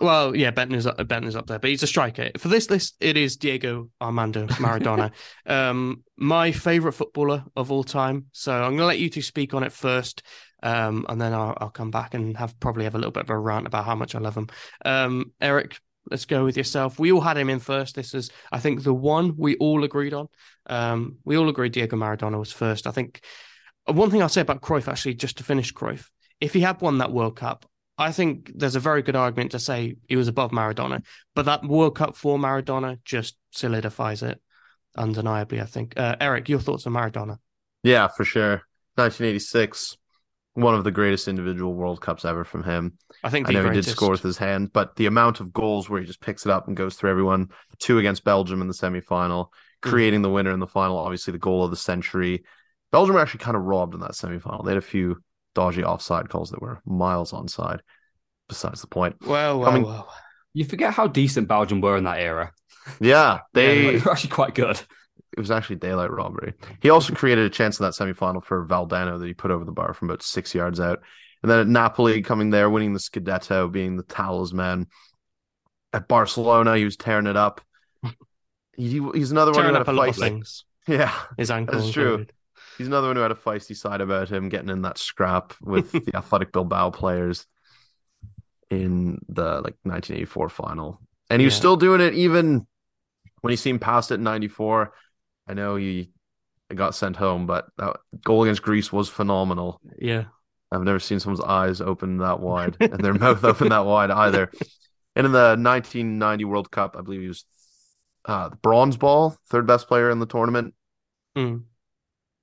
[0.00, 2.30] Well, yeah, Bendtner's up, Bendtner's up there, but he's a striker.
[2.38, 5.10] For this list, it is Diego Armando Maradona,
[5.46, 8.26] um, my favorite footballer of all time.
[8.32, 10.22] So I'm going to let you two speak on it first,
[10.62, 13.30] um, and then I'll, I'll, come back and have probably have a little bit of
[13.30, 14.48] a rant about how much I love him.
[14.84, 16.98] Um, Eric, let's go with yourself.
[16.98, 17.94] We all had him in first.
[17.96, 20.28] This is, I think, the one we all agreed on.
[20.66, 22.86] Um, we all agreed Diego Maradona was first.
[22.86, 23.22] I think
[23.92, 26.08] one thing I'll say about Cruyff, actually, just to finish Cruyff,
[26.40, 27.66] if he had won that World Cup,
[27.96, 31.04] I think there's a very good argument to say he was above Maradona.
[31.34, 34.40] But that World Cup for Maradona just solidifies it
[34.96, 35.98] undeniably, I think.
[35.98, 37.38] Uh, Eric, your thoughts on Maradona?
[37.82, 38.62] Yeah, for sure.
[38.94, 39.96] 1986,
[40.54, 42.98] one of the greatest individual World Cups ever from him.
[43.24, 43.88] I think I know greatest.
[43.88, 46.46] he did score with his hand, but the amount of goals where he just picks
[46.46, 49.50] it up and goes through everyone, two against Belgium in the semifinal, mm.
[49.82, 50.24] creating mm.
[50.24, 52.44] the winner in the final, obviously the goal of the century,
[52.90, 54.62] Belgium were actually kind of robbed in that semi-final.
[54.62, 55.22] They had a few
[55.54, 57.80] dodgy offside calls that were miles onside.
[58.48, 59.16] Besides the point.
[59.26, 60.10] Well, well, I mean, well.
[60.54, 62.52] You forget how decent Belgium were in that era.
[62.98, 64.80] Yeah, they yeah, were actually quite good.
[65.36, 66.54] It was actually daylight robbery.
[66.80, 69.72] He also created a chance in that semi-final for Valdano that he put over the
[69.72, 71.00] bar from about six yards out.
[71.42, 74.86] And then at Napoli, coming there, winning the Scudetto, being the talisman.
[75.92, 77.60] At Barcelona, he was tearing it up.
[78.76, 80.14] He, he's another tearing one who had a, a fight.
[80.16, 80.64] Things.
[80.86, 81.78] Yeah, his ankle.
[81.78, 82.26] That's true.
[82.78, 85.90] He's another one who had a feisty side about him, getting in that scrap with
[86.06, 87.46] the Athletic Bilbao players.
[88.70, 91.00] in the like 1984 final,
[91.30, 92.66] and he was still doing it even
[93.40, 94.92] when he seemed past it in '94.
[95.46, 96.10] I know he
[96.74, 99.80] got sent home, but that goal against Greece was phenomenal.
[99.98, 100.24] Yeah,
[100.70, 104.50] I've never seen someone's eyes open that wide and their mouth open that wide either.
[105.16, 107.44] And in the 1990 World Cup, I believe he was
[108.26, 110.74] uh, the bronze ball, third best player in the tournament.
[111.36, 111.62] Mm.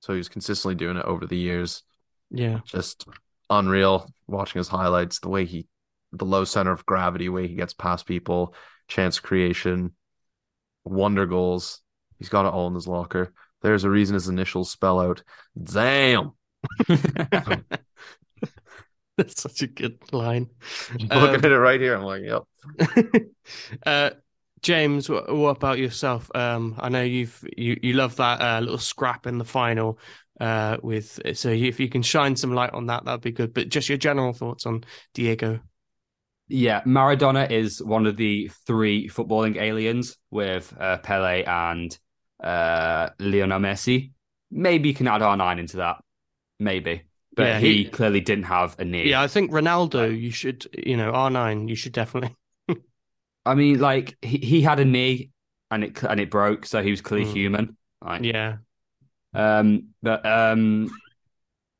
[0.06, 1.82] So he was consistently doing it over the years.
[2.30, 2.60] Yeah.
[2.64, 3.08] Just
[3.50, 5.66] unreal watching his highlights, the way he,
[6.12, 8.54] the low center of gravity, way he gets past people,
[8.86, 9.94] chance creation,
[10.84, 11.80] wonder goals.
[12.20, 13.32] He's got it all in his locker.
[13.62, 15.24] There's a reason his initials spell out
[15.60, 16.34] Damn.
[19.16, 20.50] That's such a good line.
[20.92, 22.44] Looking um, at it right here, I'm like, yep.
[23.86, 24.10] uh,
[24.66, 26.28] James, what, what, about yourself?
[26.34, 30.00] Um, I know you've you you love that uh, little scrap in the final.
[30.40, 33.54] Uh, with so if you can shine some light on that, that'd be good.
[33.54, 34.82] But just your general thoughts on
[35.14, 35.60] Diego.
[36.48, 41.96] Yeah, Maradona is one of the three footballing aliens with uh, Pele and
[42.42, 44.10] uh, Lionel Messi.
[44.50, 46.02] Maybe you can add R9 into that.
[46.58, 47.04] Maybe.
[47.36, 49.10] But yeah, he, he, clearly didn't have a knee.
[49.10, 52.34] Yeah, I think Ronaldo, you should, you know, R9, you should definitely.
[53.46, 55.30] I mean, like he, he had a knee
[55.70, 57.32] and it and it broke, so he was clearly mm.
[57.32, 57.76] human.
[58.20, 58.56] Yeah.
[59.34, 60.90] Um, but um,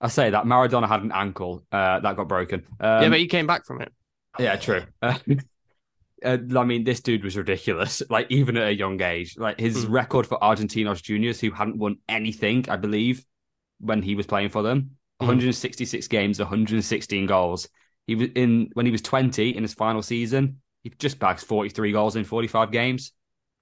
[0.00, 2.64] I say that Maradona had an ankle uh, that got broken.
[2.80, 3.92] Um, yeah, but he came back from it.
[4.38, 4.82] Yeah, true.
[5.00, 5.18] Uh,
[6.24, 8.02] uh, I mean, this dude was ridiculous.
[8.10, 9.90] Like even at a young age, like his mm.
[9.90, 13.24] record for Argentinos Juniors, who hadn't won anything, I believe,
[13.80, 14.82] when he was playing for them,
[15.20, 15.26] mm.
[15.26, 17.68] 166 games, 116 goals.
[18.06, 21.90] He was in when he was 20 in his final season he just bags 43
[21.90, 23.10] goals in 45 games.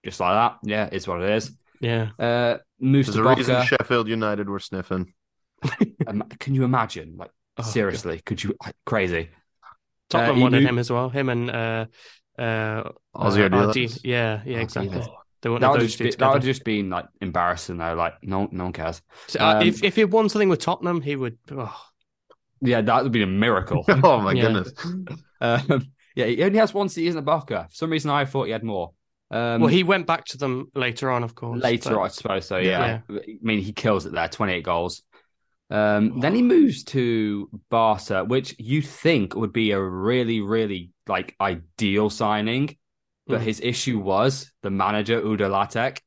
[0.05, 0.59] Just like that.
[0.69, 1.53] Yeah, it's what it is.
[1.81, 2.11] Yeah.
[2.19, 5.15] Uh, There's a reason Sheffield United were sniffing.
[6.39, 7.17] can you imagine?
[7.17, 8.25] Like, oh, seriously, God.
[8.27, 8.55] could you?
[8.63, 9.31] Like, crazy.
[10.11, 10.69] Tottenham uh, wanted knew...
[10.69, 11.09] him as well.
[11.09, 11.87] Him and uh,
[12.39, 15.01] uh, Ossie uh, Yeah, yeah, exactly.
[15.01, 17.95] Oh, they that would, just be, that would just been like embarrassing though.
[17.95, 19.01] Like no, no one cares.
[19.29, 21.39] So, uh, um, if if he won something with Tottenham, he would.
[21.51, 21.75] Oh.
[22.61, 23.83] Yeah, that would be a miracle.
[23.89, 24.71] oh my goodness.
[25.41, 27.67] Um, yeah, he only has one season at Boca.
[27.71, 28.93] For some reason, I thought he had more.
[29.31, 31.63] Um, well, he went back to them later on, of course.
[31.63, 32.03] Later, but...
[32.03, 32.59] I suppose so.
[32.59, 33.01] Yeah.
[33.09, 33.19] yeah.
[33.21, 34.29] I mean, he kills it there.
[34.29, 35.03] Twenty-eight goals.
[35.71, 41.35] Um, then he moves to Barca, which you think would be a really, really like
[41.41, 42.77] ideal signing,
[43.27, 43.45] but mm.
[43.45, 45.99] his issue was the manager Udo Lattek.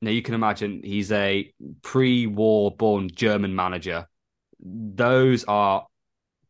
[0.00, 1.52] Now you can imagine he's a
[1.82, 4.06] pre-war born German manager.
[4.60, 5.86] Those are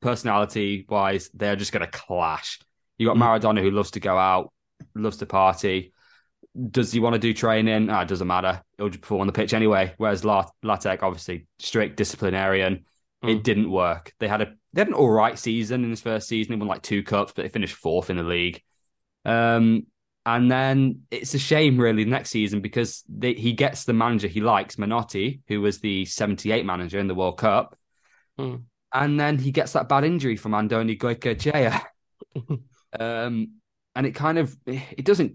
[0.00, 2.61] personality wise, they're just going to clash.
[3.01, 3.22] You got mm.
[3.22, 4.53] Maradona who loves to go out,
[4.94, 5.94] loves to party.
[6.70, 7.88] Does he want to do training?
[7.88, 8.62] Ah, it doesn't matter.
[8.76, 9.94] He'll just perform on the pitch anyway.
[9.96, 12.84] Whereas Lattek, obviously strict disciplinarian,
[13.24, 13.30] mm.
[13.34, 14.12] it didn't work.
[14.20, 16.53] They had a they had an all right season in his first season.
[16.53, 18.62] He won like two cups, but they finished fourth in the league.
[19.24, 19.86] Um,
[20.26, 24.42] and then it's a shame, really, next season because they, he gets the manager he
[24.42, 27.78] likes, Menotti, who was the 78 manager in the World Cup.
[28.38, 28.64] Mm.
[28.92, 31.80] And then he gets that bad injury from Andoni Goicoechea.
[32.99, 33.55] Um,
[33.95, 35.34] and it kind of it doesn't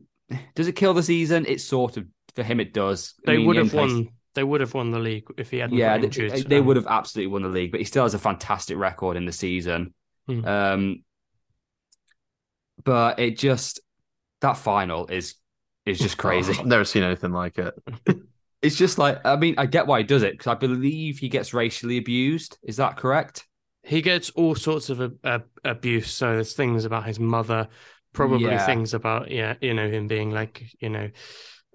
[0.56, 1.46] does it kill the season?
[1.46, 3.14] It sort of for him it does.
[3.26, 4.10] They I mean, would have won.
[4.34, 5.78] They would have won the league if he hadn't.
[5.78, 8.78] Yeah, they, they, would have absolutely won the league, but he still has a fantastic
[8.78, 9.94] record in the season.
[10.28, 10.46] Hmm.
[10.46, 11.04] Um,
[12.84, 13.80] but it just
[14.42, 15.36] that final is
[15.86, 16.54] is just crazy.
[16.60, 17.74] I've never seen anything like it.
[18.62, 21.30] it's just like I mean, I get why he does it because I believe he
[21.30, 22.58] gets racially abused.
[22.64, 23.46] Is that correct?
[23.86, 26.12] He gets all sorts of uh, abuse.
[26.12, 27.68] So there's things about his mother,
[28.14, 28.66] probably yeah.
[28.66, 31.10] things about yeah, you know, him being like you know.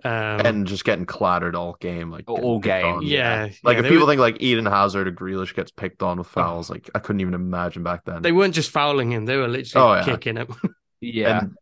[0.03, 3.03] Um, and just getting clattered all game, like all game.
[3.03, 4.13] Yeah, like yeah, if people were...
[4.13, 6.31] think like Eden Hazard or Grealish gets picked on with oh.
[6.31, 6.75] fouls, oh.
[6.75, 8.23] like I couldn't even imagine back then.
[8.23, 10.05] They weren't just fouling him; they were literally oh, yeah.
[10.05, 10.49] kicking him.
[11.01, 11.55] yeah, and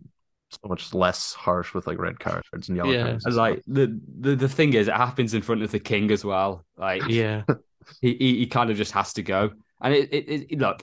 [0.51, 3.03] so much less harsh with like red cards and yellow yeah.
[3.03, 3.27] cards.
[3.27, 6.25] And like the, the the thing is, it happens in front of the king as
[6.25, 6.65] well.
[6.77, 7.43] Like yeah,
[8.01, 9.51] he, he, he kind of just has to go.
[9.81, 10.83] And it, it, it, look,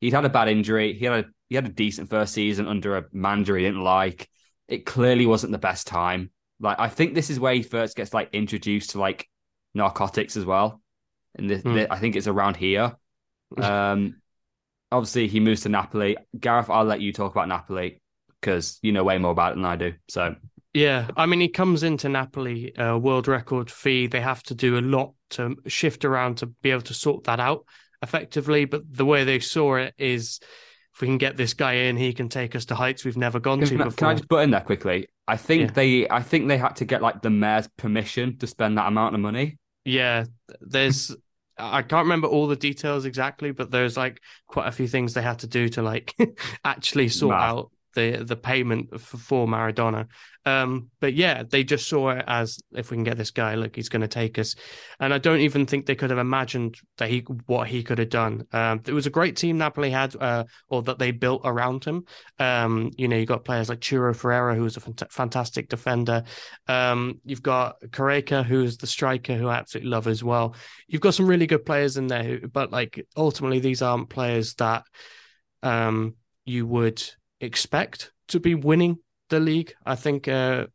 [0.00, 0.94] he'd had a bad injury.
[0.94, 4.28] He had a he had a decent first season under a manager he didn't like.
[4.68, 6.30] It clearly wasn't the best time.
[6.60, 9.28] Like I think this is where he first gets like introduced to like
[9.74, 10.80] narcotics as well.
[11.34, 11.74] And the, mm.
[11.74, 12.96] the, I think it's around here.
[13.56, 14.16] Um,
[14.90, 16.16] obviously he moves to Napoli.
[16.40, 18.00] Gareth, I'll let you talk about Napoli
[18.40, 19.92] because you know way more about it than I do.
[20.08, 20.34] So
[20.72, 24.08] yeah, I mean, he comes into Napoli, uh, world record fee.
[24.08, 27.38] They have to do a lot to shift around to be able to sort that
[27.38, 27.64] out
[28.04, 28.64] effectively.
[28.64, 30.38] But the way they saw it is
[30.94, 33.40] if we can get this guy in, he can take us to heights we've never
[33.40, 33.92] gone can, to before.
[33.92, 35.08] Can I just put in there quickly?
[35.26, 35.70] I think yeah.
[35.74, 39.16] they I think they had to get like the mayor's permission to spend that amount
[39.16, 39.58] of money.
[39.84, 40.24] Yeah,
[40.60, 41.14] there's
[41.58, 45.22] I can't remember all the details exactly, but there's like quite a few things they
[45.22, 46.14] had to do to like
[46.64, 50.06] actually sort out the the payment for, for Maradona.
[50.46, 53.74] Um, but yeah, they just saw it as if we can get this guy, look,
[53.76, 54.54] he's going to take us.
[55.00, 58.10] And I don't even think they could have imagined that he what he could have
[58.10, 58.46] done.
[58.52, 62.04] Um, it was a great team Napoli had, uh, or that they built around him.
[62.38, 66.24] Um, you know, you got players like Ciro Ferrara, who's a fant- fantastic defender.
[66.68, 70.54] Um, you've got Careca, who's the striker, who I absolutely love as well.
[70.86, 74.84] You've got some really good players in there, but like ultimately, these aren't players that
[75.62, 77.02] um, you would
[77.40, 79.74] expect to be winning the league.
[79.84, 80.66] I think uh,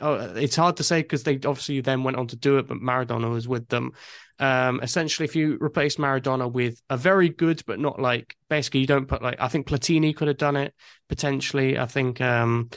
[0.00, 2.78] oh, it's hard to say because they obviously then went on to do it, but
[2.78, 3.92] Maradona was with them.
[4.38, 8.86] Um, essentially, if you replace Maradona with a very good, but not like basically you
[8.86, 10.74] don't put like I think Platini could have done it
[11.08, 11.78] potentially.
[11.78, 12.70] I think um,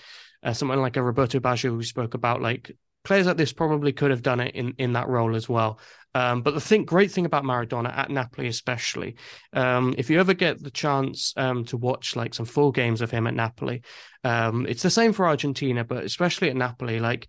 [0.43, 4.11] uh, someone like a Roberto Baggio we spoke about, like players like this probably could
[4.11, 5.79] have done it in in that role as well.
[6.15, 9.15] Um, but the thing, great thing about Maradona at Napoli, especially,
[9.53, 13.09] um, if you ever get the chance um, to watch like some full games of
[13.09, 13.81] him at Napoli,
[14.23, 17.27] um, it's the same for Argentina, but especially at Napoli, like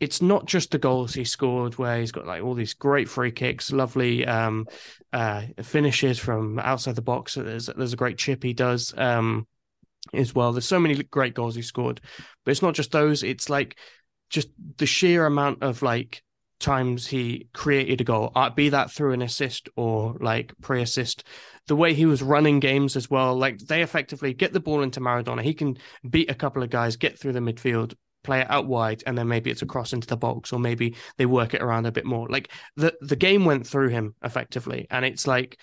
[0.00, 3.30] it's not just the goals he scored where he's got like all these great free
[3.30, 4.66] kicks, lovely um,
[5.12, 7.34] uh, finishes from outside the box.
[7.34, 9.46] There's there's a great chip he does um,
[10.12, 10.52] as well.
[10.52, 12.00] There's so many great goals he scored,
[12.44, 13.22] but it's not just those.
[13.22, 13.78] It's like
[14.28, 16.22] just the sheer amount of like
[16.58, 21.24] times he created a goal, uh, be that through an assist or like pre assist.
[21.66, 25.00] The way he was running games as well, like they effectively get the ball into
[25.00, 25.42] Maradona.
[25.42, 25.76] He can
[26.08, 29.28] beat a couple of guys, get through the midfield, play it out wide, and then
[29.28, 32.04] maybe it's a cross into the box, or maybe they work it around a bit
[32.04, 32.28] more.
[32.28, 35.58] Like the the game went through him effectively, and it's like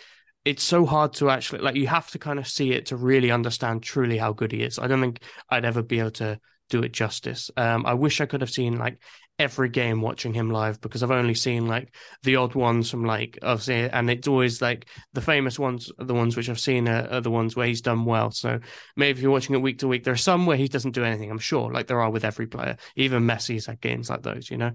[0.45, 3.31] it's so hard to actually like you have to kind of see it to really
[3.31, 4.77] understand truly how good he is.
[4.77, 6.39] I don't think I'd ever be able to
[6.69, 7.51] do it justice.
[7.55, 8.99] Um, I wish I could have seen like
[9.39, 13.39] every game watching him live because I've only seen like the odd ones from like
[13.41, 17.21] obviously, and it's always like the famous ones, the ones which I've seen are, are,
[17.21, 18.31] the ones where he's done well.
[18.31, 18.59] So
[18.95, 21.03] maybe if you're watching it week to week, there are some where he doesn't do
[21.03, 21.31] anything.
[21.31, 24.57] I'm sure, like there are with every player, even Messi's had games like those, you
[24.57, 24.71] know.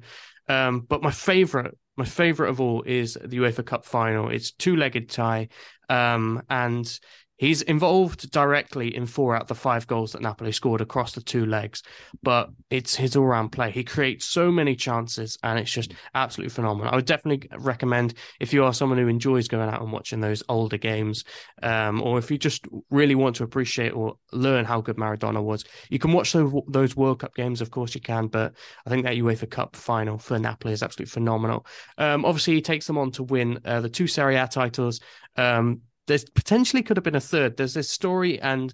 [0.48, 4.30] Um, but my favorite, my favorite of all is the UEFA Cup final.
[4.30, 5.48] It's two legged tie,
[5.88, 6.98] um, and
[7.38, 11.22] He's involved directly in four out of the five goals that Napoli scored across the
[11.22, 11.82] two legs,
[12.22, 13.70] but it's his all round play.
[13.70, 16.92] He creates so many chances and it's just absolutely phenomenal.
[16.92, 20.42] I would definitely recommend if you are someone who enjoys going out and watching those
[20.48, 21.24] older games,
[21.62, 25.64] um, or if you just really want to appreciate or learn how good Maradona was,
[25.90, 28.52] you can watch those, those World Cup games, of course you can, but
[28.84, 31.66] I think that UEFA Cup final for Napoli is absolutely phenomenal.
[31.98, 35.00] Um, obviously, he takes them on to win uh, the two Serie A titles.
[35.36, 37.56] Um, there's potentially could have been a third.
[37.56, 38.72] There's this story, and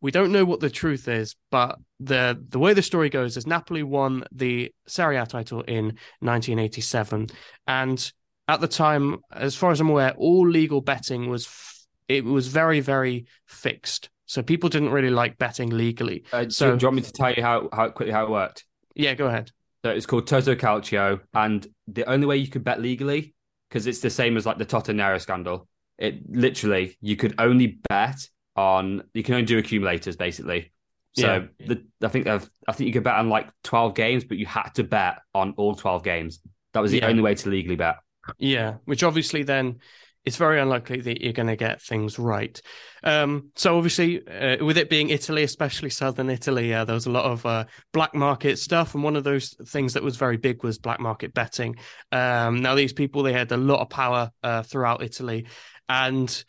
[0.00, 3.46] we don't know what the truth is, but the the way the story goes is
[3.46, 5.84] Napoli won the Serie A title in
[6.20, 7.28] 1987,
[7.68, 8.12] and
[8.48, 12.80] at the time, as far as I'm aware, all legal betting was it was very
[12.80, 14.10] very fixed.
[14.26, 16.24] So people didn't really like betting legally.
[16.32, 18.64] Uh, so, do you want me to tell you how how quickly how it worked?
[18.94, 19.52] Yeah, go ahead.
[19.84, 23.34] So it's called Toto Calcio, and the only way you could bet legally,
[23.68, 25.68] because it's the same as like the Totonero scandal,
[26.00, 28.26] it literally you could only bet
[28.56, 30.72] on you can only do accumulators basically.
[31.12, 31.66] So yeah.
[31.66, 32.38] the, I think i
[32.72, 35.74] think you could bet on like twelve games, but you had to bet on all
[35.74, 36.40] twelve games.
[36.72, 37.06] That was the yeah.
[37.06, 37.96] only way to legally bet.
[38.38, 39.80] Yeah, which obviously then
[40.24, 42.60] it's very unlikely that you're going to get things right.
[43.02, 47.10] Um, so obviously, uh, with it being Italy, especially southern Italy, uh, there was a
[47.10, 50.62] lot of uh, black market stuff, and one of those things that was very big
[50.62, 51.76] was black market betting.
[52.12, 55.46] Um, now, these people they had a lot of power uh, throughout Italy,
[55.90, 56.44] and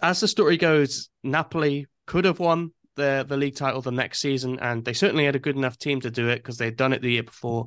[0.00, 4.60] as the story goes, Napoli could have won the the league title the next season,
[4.60, 7.02] and they certainly had a good enough team to do it because they'd done it
[7.02, 7.66] the year before.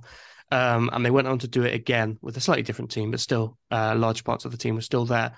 [0.52, 3.20] Um, and they went on to do it again with a slightly different team, but
[3.20, 5.34] still, uh, large parts of the team were still there.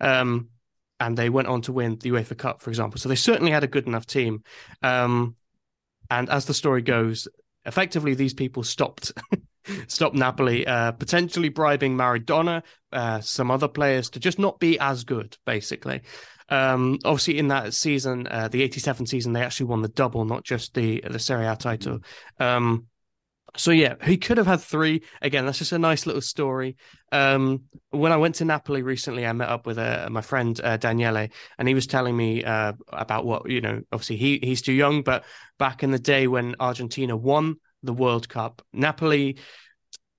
[0.00, 0.48] Um,
[0.98, 2.98] and they went on to win the UEFA Cup, for example.
[2.98, 4.42] So they certainly had a good enough team.
[4.82, 5.36] Um,
[6.10, 7.28] and as the story goes,
[7.64, 9.12] effectively these people stopped
[9.86, 12.62] stop Napoli, uh, potentially bribing Maradona,
[12.92, 16.02] uh, some other players to just not be as good, basically.
[16.48, 20.44] Um, obviously, in that season, uh, the '87 season, they actually won the double, not
[20.44, 22.00] just the the Serie A title.
[22.38, 22.86] Um,
[23.56, 25.02] so yeah, he could have had three.
[25.22, 26.76] Again, that's just a nice little story.
[27.12, 30.76] Um, when I went to Napoli recently, I met up with uh, my friend uh,
[30.76, 33.80] Daniele, and he was telling me uh, about what you know.
[33.92, 35.24] Obviously, he he's too young, but
[35.58, 38.62] back in the day when Argentina won the World Cup.
[38.72, 39.38] Napoli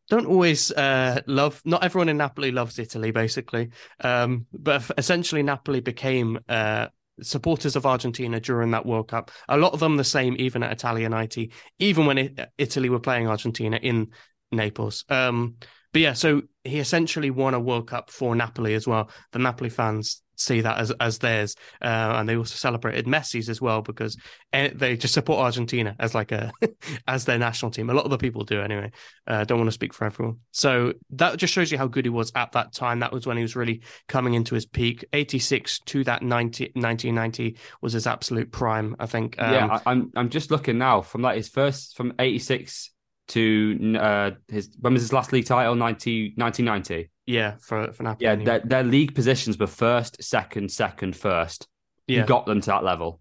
[0.09, 1.61] don't always uh, love.
[1.63, 3.69] Not everyone in Napoli loves Italy, basically.
[4.01, 6.87] Um, but essentially, Napoli became uh,
[7.21, 9.31] supporters of Argentina during that World Cup.
[9.47, 12.99] A lot of them the same, even at Italian IT, even when it, Italy were
[12.99, 14.09] playing Argentina in
[14.51, 15.05] Naples.
[15.09, 15.55] Um,
[15.93, 19.09] but yeah, so he essentially won a World Cup for Napoli as well.
[19.31, 23.61] The Napoli fans see that as as theirs, uh, and they also celebrated Messi's as
[23.61, 24.17] well because
[24.53, 26.51] eh, they just support Argentina as like a
[27.07, 27.89] as their national team.
[27.89, 28.91] A lot of the people do anyway.
[29.27, 30.37] Uh, don't want to speak for everyone.
[30.51, 32.99] So that just shows you how good he was at that time.
[32.99, 35.05] That was when he was really coming into his peak.
[35.13, 38.95] Eighty six to that 90, 1990 was his absolute prime.
[38.99, 39.35] I think.
[39.39, 42.91] Um, yeah, I, I'm I'm just looking now from like his first from eighty six
[43.29, 48.25] to uh, his when was his last league title 90, 1990 yeah for for Napoli
[48.25, 51.67] yeah their, their league positions were first second second first
[52.07, 52.21] yeah.
[52.21, 53.19] he got them to that level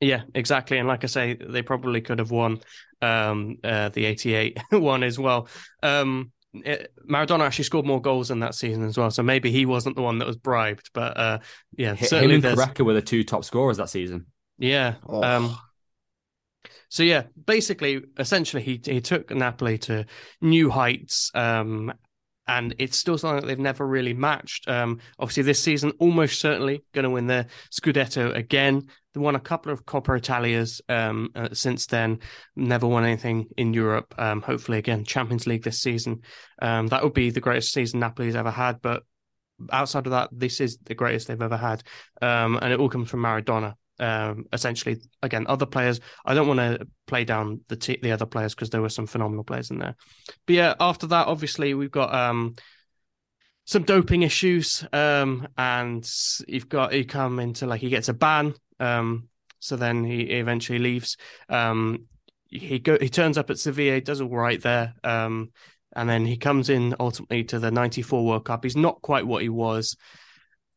[0.00, 2.60] yeah exactly and like i say they probably could have won
[3.00, 5.48] um, uh, the 88 one as well
[5.82, 9.66] um, it, Maradona actually scored more goals in that season as well, so maybe he
[9.66, 10.90] wasn't the one that was bribed.
[10.92, 11.38] But uh,
[11.76, 14.26] yeah, H- certainly him and Careca were the two top scorers that season.
[14.58, 15.22] Yeah, oh.
[15.22, 15.58] um,
[16.88, 20.06] so yeah, basically, essentially, he he took Napoli to
[20.40, 21.92] new heights, um,
[22.48, 24.68] and it's still something that they've never really matched.
[24.68, 28.88] Um, obviously, this season, almost certainly going to win the Scudetto again.
[29.12, 32.20] They won a couple of Coppa Italias um, uh, since then.
[32.56, 34.14] Never won anything in Europe.
[34.18, 36.22] Um, hopefully, again, Champions League this season.
[36.60, 38.80] Um, that would be the greatest season Napoli's ever had.
[38.80, 39.02] But
[39.70, 41.82] outside of that, this is the greatest they've ever had,
[42.22, 46.00] um, and it all comes from Maradona um, essentially again other players.
[46.24, 49.06] I don't want to play down the t- the other players because there were some
[49.06, 49.96] phenomenal players in there.
[50.46, 52.56] But yeah, after that, obviously we've got um,
[53.64, 56.08] some doping issues, um, and
[56.46, 59.28] you've got he come into like he gets a ban, um,
[59.58, 61.16] so then he eventually leaves.
[61.48, 62.04] Um,
[62.46, 64.94] he go he turns up at Sevilla, does all right there.
[65.04, 65.50] Um,
[65.96, 68.62] and then he comes in ultimately to the 94 World Cup.
[68.62, 69.96] He's not quite what he was.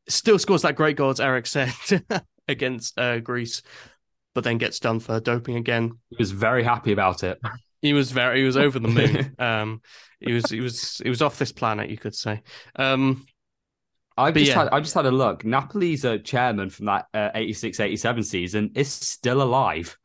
[0.07, 1.73] Still scores that great goal, as Eric said.
[2.51, 3.61] against uh, Greece,
[4.33, 5.91] but then gets done for doping again.
[6.09, 7.39] He was very happy about it.
[7.81, 9.35] He was very he was over the moon.
[9.39, 9.81] um,
[10.19, 12.43] he was he was he was off this planet, you could say.
[12.75, 13.25] Um,
[14.17, 14.63] I just yeah.
[14.63, 15.43] had I just had a look.
[15.43, 19.97] Napoli's uh, chairman from that uh, 86-87 season is still alive.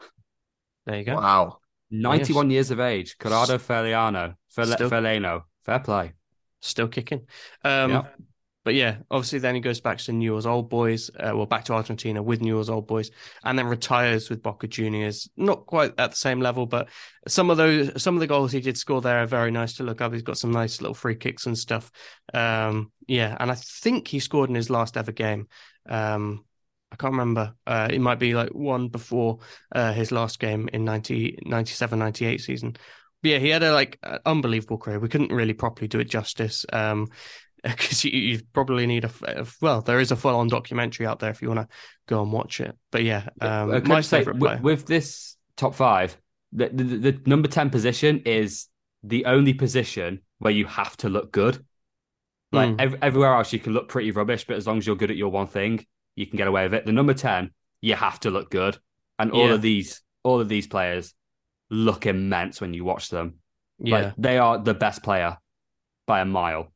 [0.86, 1.16] There you go.
[1.16, 1.58] Wow.
[1.90, 2.52] 91 yes.
[2.52, 3.18] years of age.
[3.18, 4.34] Corrado Ferlaino.
[4.56, 5.42] Ferlaino.
[5.64, 6.12] Fair play.
[6.60, 7.26] Still kicking.
[7.62, 8.16] Um, yep.
[8.66, 11.72] But yeah, obviously then he goes back to Newell's Old Boys, uh, well, back to
[11.72, 13.12] Argentina with Newell's Old Boys,
[13.44, 15.30] and then retires with Boca Juniors.
[15.36, 16.88] Not quite at the same level, but
[17.28, 19.84] some of those, some of the goals he did score there are very nice to
[19.84, 20.12] look up.
[20.12, 21.92] He's got some nice little free kicks and stuff.
[22.34, 25.46] Um, yeah, and I think he scored in his last ever game.
[25.88, 26.44] Um,
[26.90, 27.54] I can't remember.
[27.68, 29.38] Uh, it might be like one before
[29.76, 32.76] uh, his last game in 90, 97, 98 season.
[33.22, 34.98] But yeah, he had a like unbelievable career.
[34.98, 36.66] We couldn't really properly do it justice.
[36.72, 37.08] Um,
[37.62, 41.30] because you, you, probably need a, a, well there is a full-on documentary out there
[41.30, 41.68] if you want to
[42.06, 42.76] go and watch it.
[42.90, 46.16] But yeah um, uh, my favorite with, with, this top five
[46.52, 48.68] the, the, the, number 10 position is
[49.02, 51.64] the only position where you have to look good.
[52.52, 52.80] Like mm.
[52.80, 55.16] ev- everywhere else you can look pretty rubbish but as long as you're good at
[55.16, 55.84] your one thing
[56.14, 56.86] you can get away with it.
[56.86, 57.50] The number 10
[57.80, 58.78] you have to look good.
[59.18, 59.54] And all yeah.
[59.54, 61.14] of these all of these players
[61.70, 63.36] look immense when you watch them.
[63.78, 63.96] Yeah.
[63.96, 65.38] Like, they are the best player
[66.06, 66.72] by a mile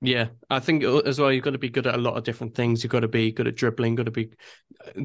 [0.00, 2.54] yeah, I think as well, you've got to be good at a lot of different
[2.54, 2.82] things.
[2.82, 4.30] You've got to be good at dribbling, got to be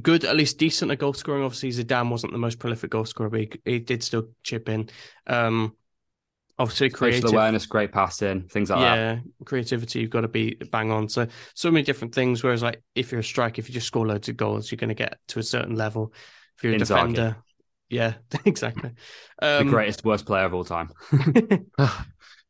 [0.01, 1.43] good, at least decent at goal scoring.
[1.43, 4.89] Obviously, Zidane wasn't the most prolific goal scorer, but he, he did still chip in.
[5.25, 5.75] Um,
[6.59, 9.01] obviously, creative awareness, great passing, things like yeah, that.
[9.01, 11.09] Yeah, creativity, you've got to be bang on.
[11.09, 12.43] So, so many different things.
[12.43, 14.89] Whereas, like, if you're a striker, if you just score loads of goals, you're going
[14.89, 16.13] to get to a certain level.
[16.57, 16.87] If you're a Inzaghi.
[16.87, 17.37] defender,
[17.89, 18.13] yeah,
[18.45, 18.91] exactly.
[19.41, 20.89] Um, the greatest, worst player of all time.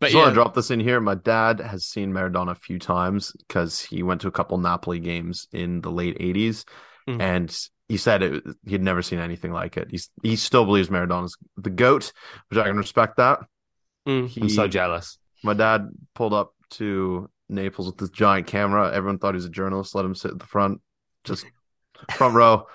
[0.04, 0.22] But Just yeah.
[0.24, 1.00] want to drop this in here.
[1.00, 5.00] My dad has seen Maradona a few times because he went to a couple Napoli
[5.00, 6.66] games in the late '80s,
[7.08, 7.22] mm.
[7.22, 9.88] and he said it, he'd never seen anything like it.
[9.90, 12.12] He's he still believes Maradona's the goat,
[12.50, 13.46] which I can respect that.
[14.06, 14.28] Mm.
[14.28, 15.18] He, I'm so jealous.
[15.42, 18.94] My dad pulled up to Naples with this giant camera.
[18.94, 19.96] Everyone thought he was a journalist.
[19.96, 20.82] Let him sit at the front,
[21.24, 21.46] just
[22.12, 22.66] front row.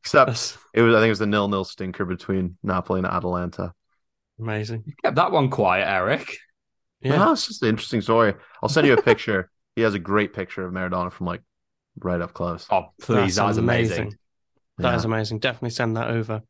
[0.00, 3.72] Except it was, I think it was the nil-nil stinker between Napoli and Atalanta.
[4.38, 4.82] Amazing.
[4.84, 6.36] You kept that one quiet, Eric.
[7.04, 8.34] Yeah, no, it's just an interesting story.
[8.62, 9.50] I'll send you a picture.
[9.76, 11.42] he has a great picture of Maradona from like
[12.00, 12.66] right up close.
[12.70, 13.98] Oh, please, that's, amazing.
[13.98, 14.18] amazing.
[14.78, 14.96] That yeah.
[14.96, 15.38] is amazing.
[15.38, 16.42] Definitely send that over.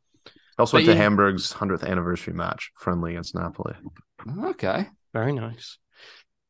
[0.58, 3.74] Also but went to Hamburg's hundredth anniversary match, friendly against Napoli.
[4.44, 5.78] Okay, very nice.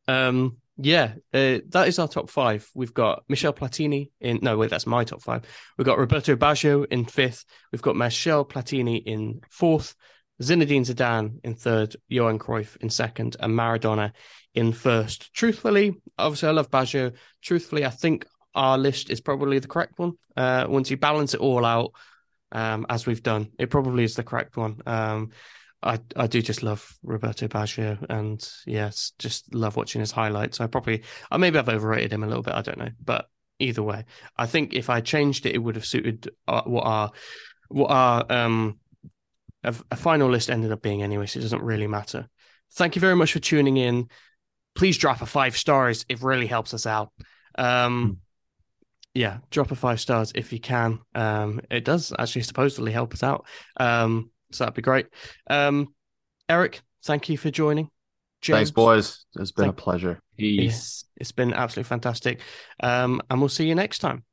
[0.07, 2.69] Um, yeah, uh, that is our top five.
[2.75, 4.41] We've got Michel Platini in.
[4.43, 5.43] No, wait, that's my top five.
[5.79, 7.45] We've got Roberto Baggio in fifth.
[7.73, 9.95] We've got Michel Platini in fourth.
[10.43, 14.13] Zinedine Zidane in third, Johan Cruyff in second, and Maradona
[14.55, 15.33] in first.
[15.33, 17.13] Truthfully, obviously, I love Baggio.
[17.43, 20.13] Truthfully, I think our list is probably the correct one.
[20.37, 21.93] Uh, once you balance it all out,
[22.53, 24.81] um, as we've done, it probably is the correct one.
[24.87, 25.31] Um,
[25.83, 30.61] I I do just love Roberto Baggio, and yes, just love watching his highlights.
[30.61, 32.55] I probably, I maybe I've overrated him a little bit.
[32.55, 33.27] I don't know, but
[33.59, 34.05] either way,
[34.37, 37.13] I think if I changed it, it would have suited uh, what our
[37.69, 38.79] what our um
[39.65, 41.27] a, a final list ended up being anyway.
[41.27, 42.29] So it doesn't really matter.
[42.73, 44.09] Thank you very much for tuning in.
[44.75, 46.05] Please drop a five stars.
[46.09, 47.13] It really helps us out.
[47.57, 48.13] Um, hmm.
[49.15, 50.99] yeah, drop a five stars if you can.
[51.15, 53.47] Um, it does actually supposedly help us out.
[53.79, 55.07] Um, so that'd be great.
[55.49, 55.95] Um,
[56.49, 57.91] Eric, thank you for joining.
[58.41, 59.25] James, Thanks, boys.
[59.37, 60.21] It's been thank- a pleasure.
[60.37, 61.05] Peace.
[61.17, 62.41] It's been absolutely fantastic.
[62.81, 64.25] Um, and we'll see you next time.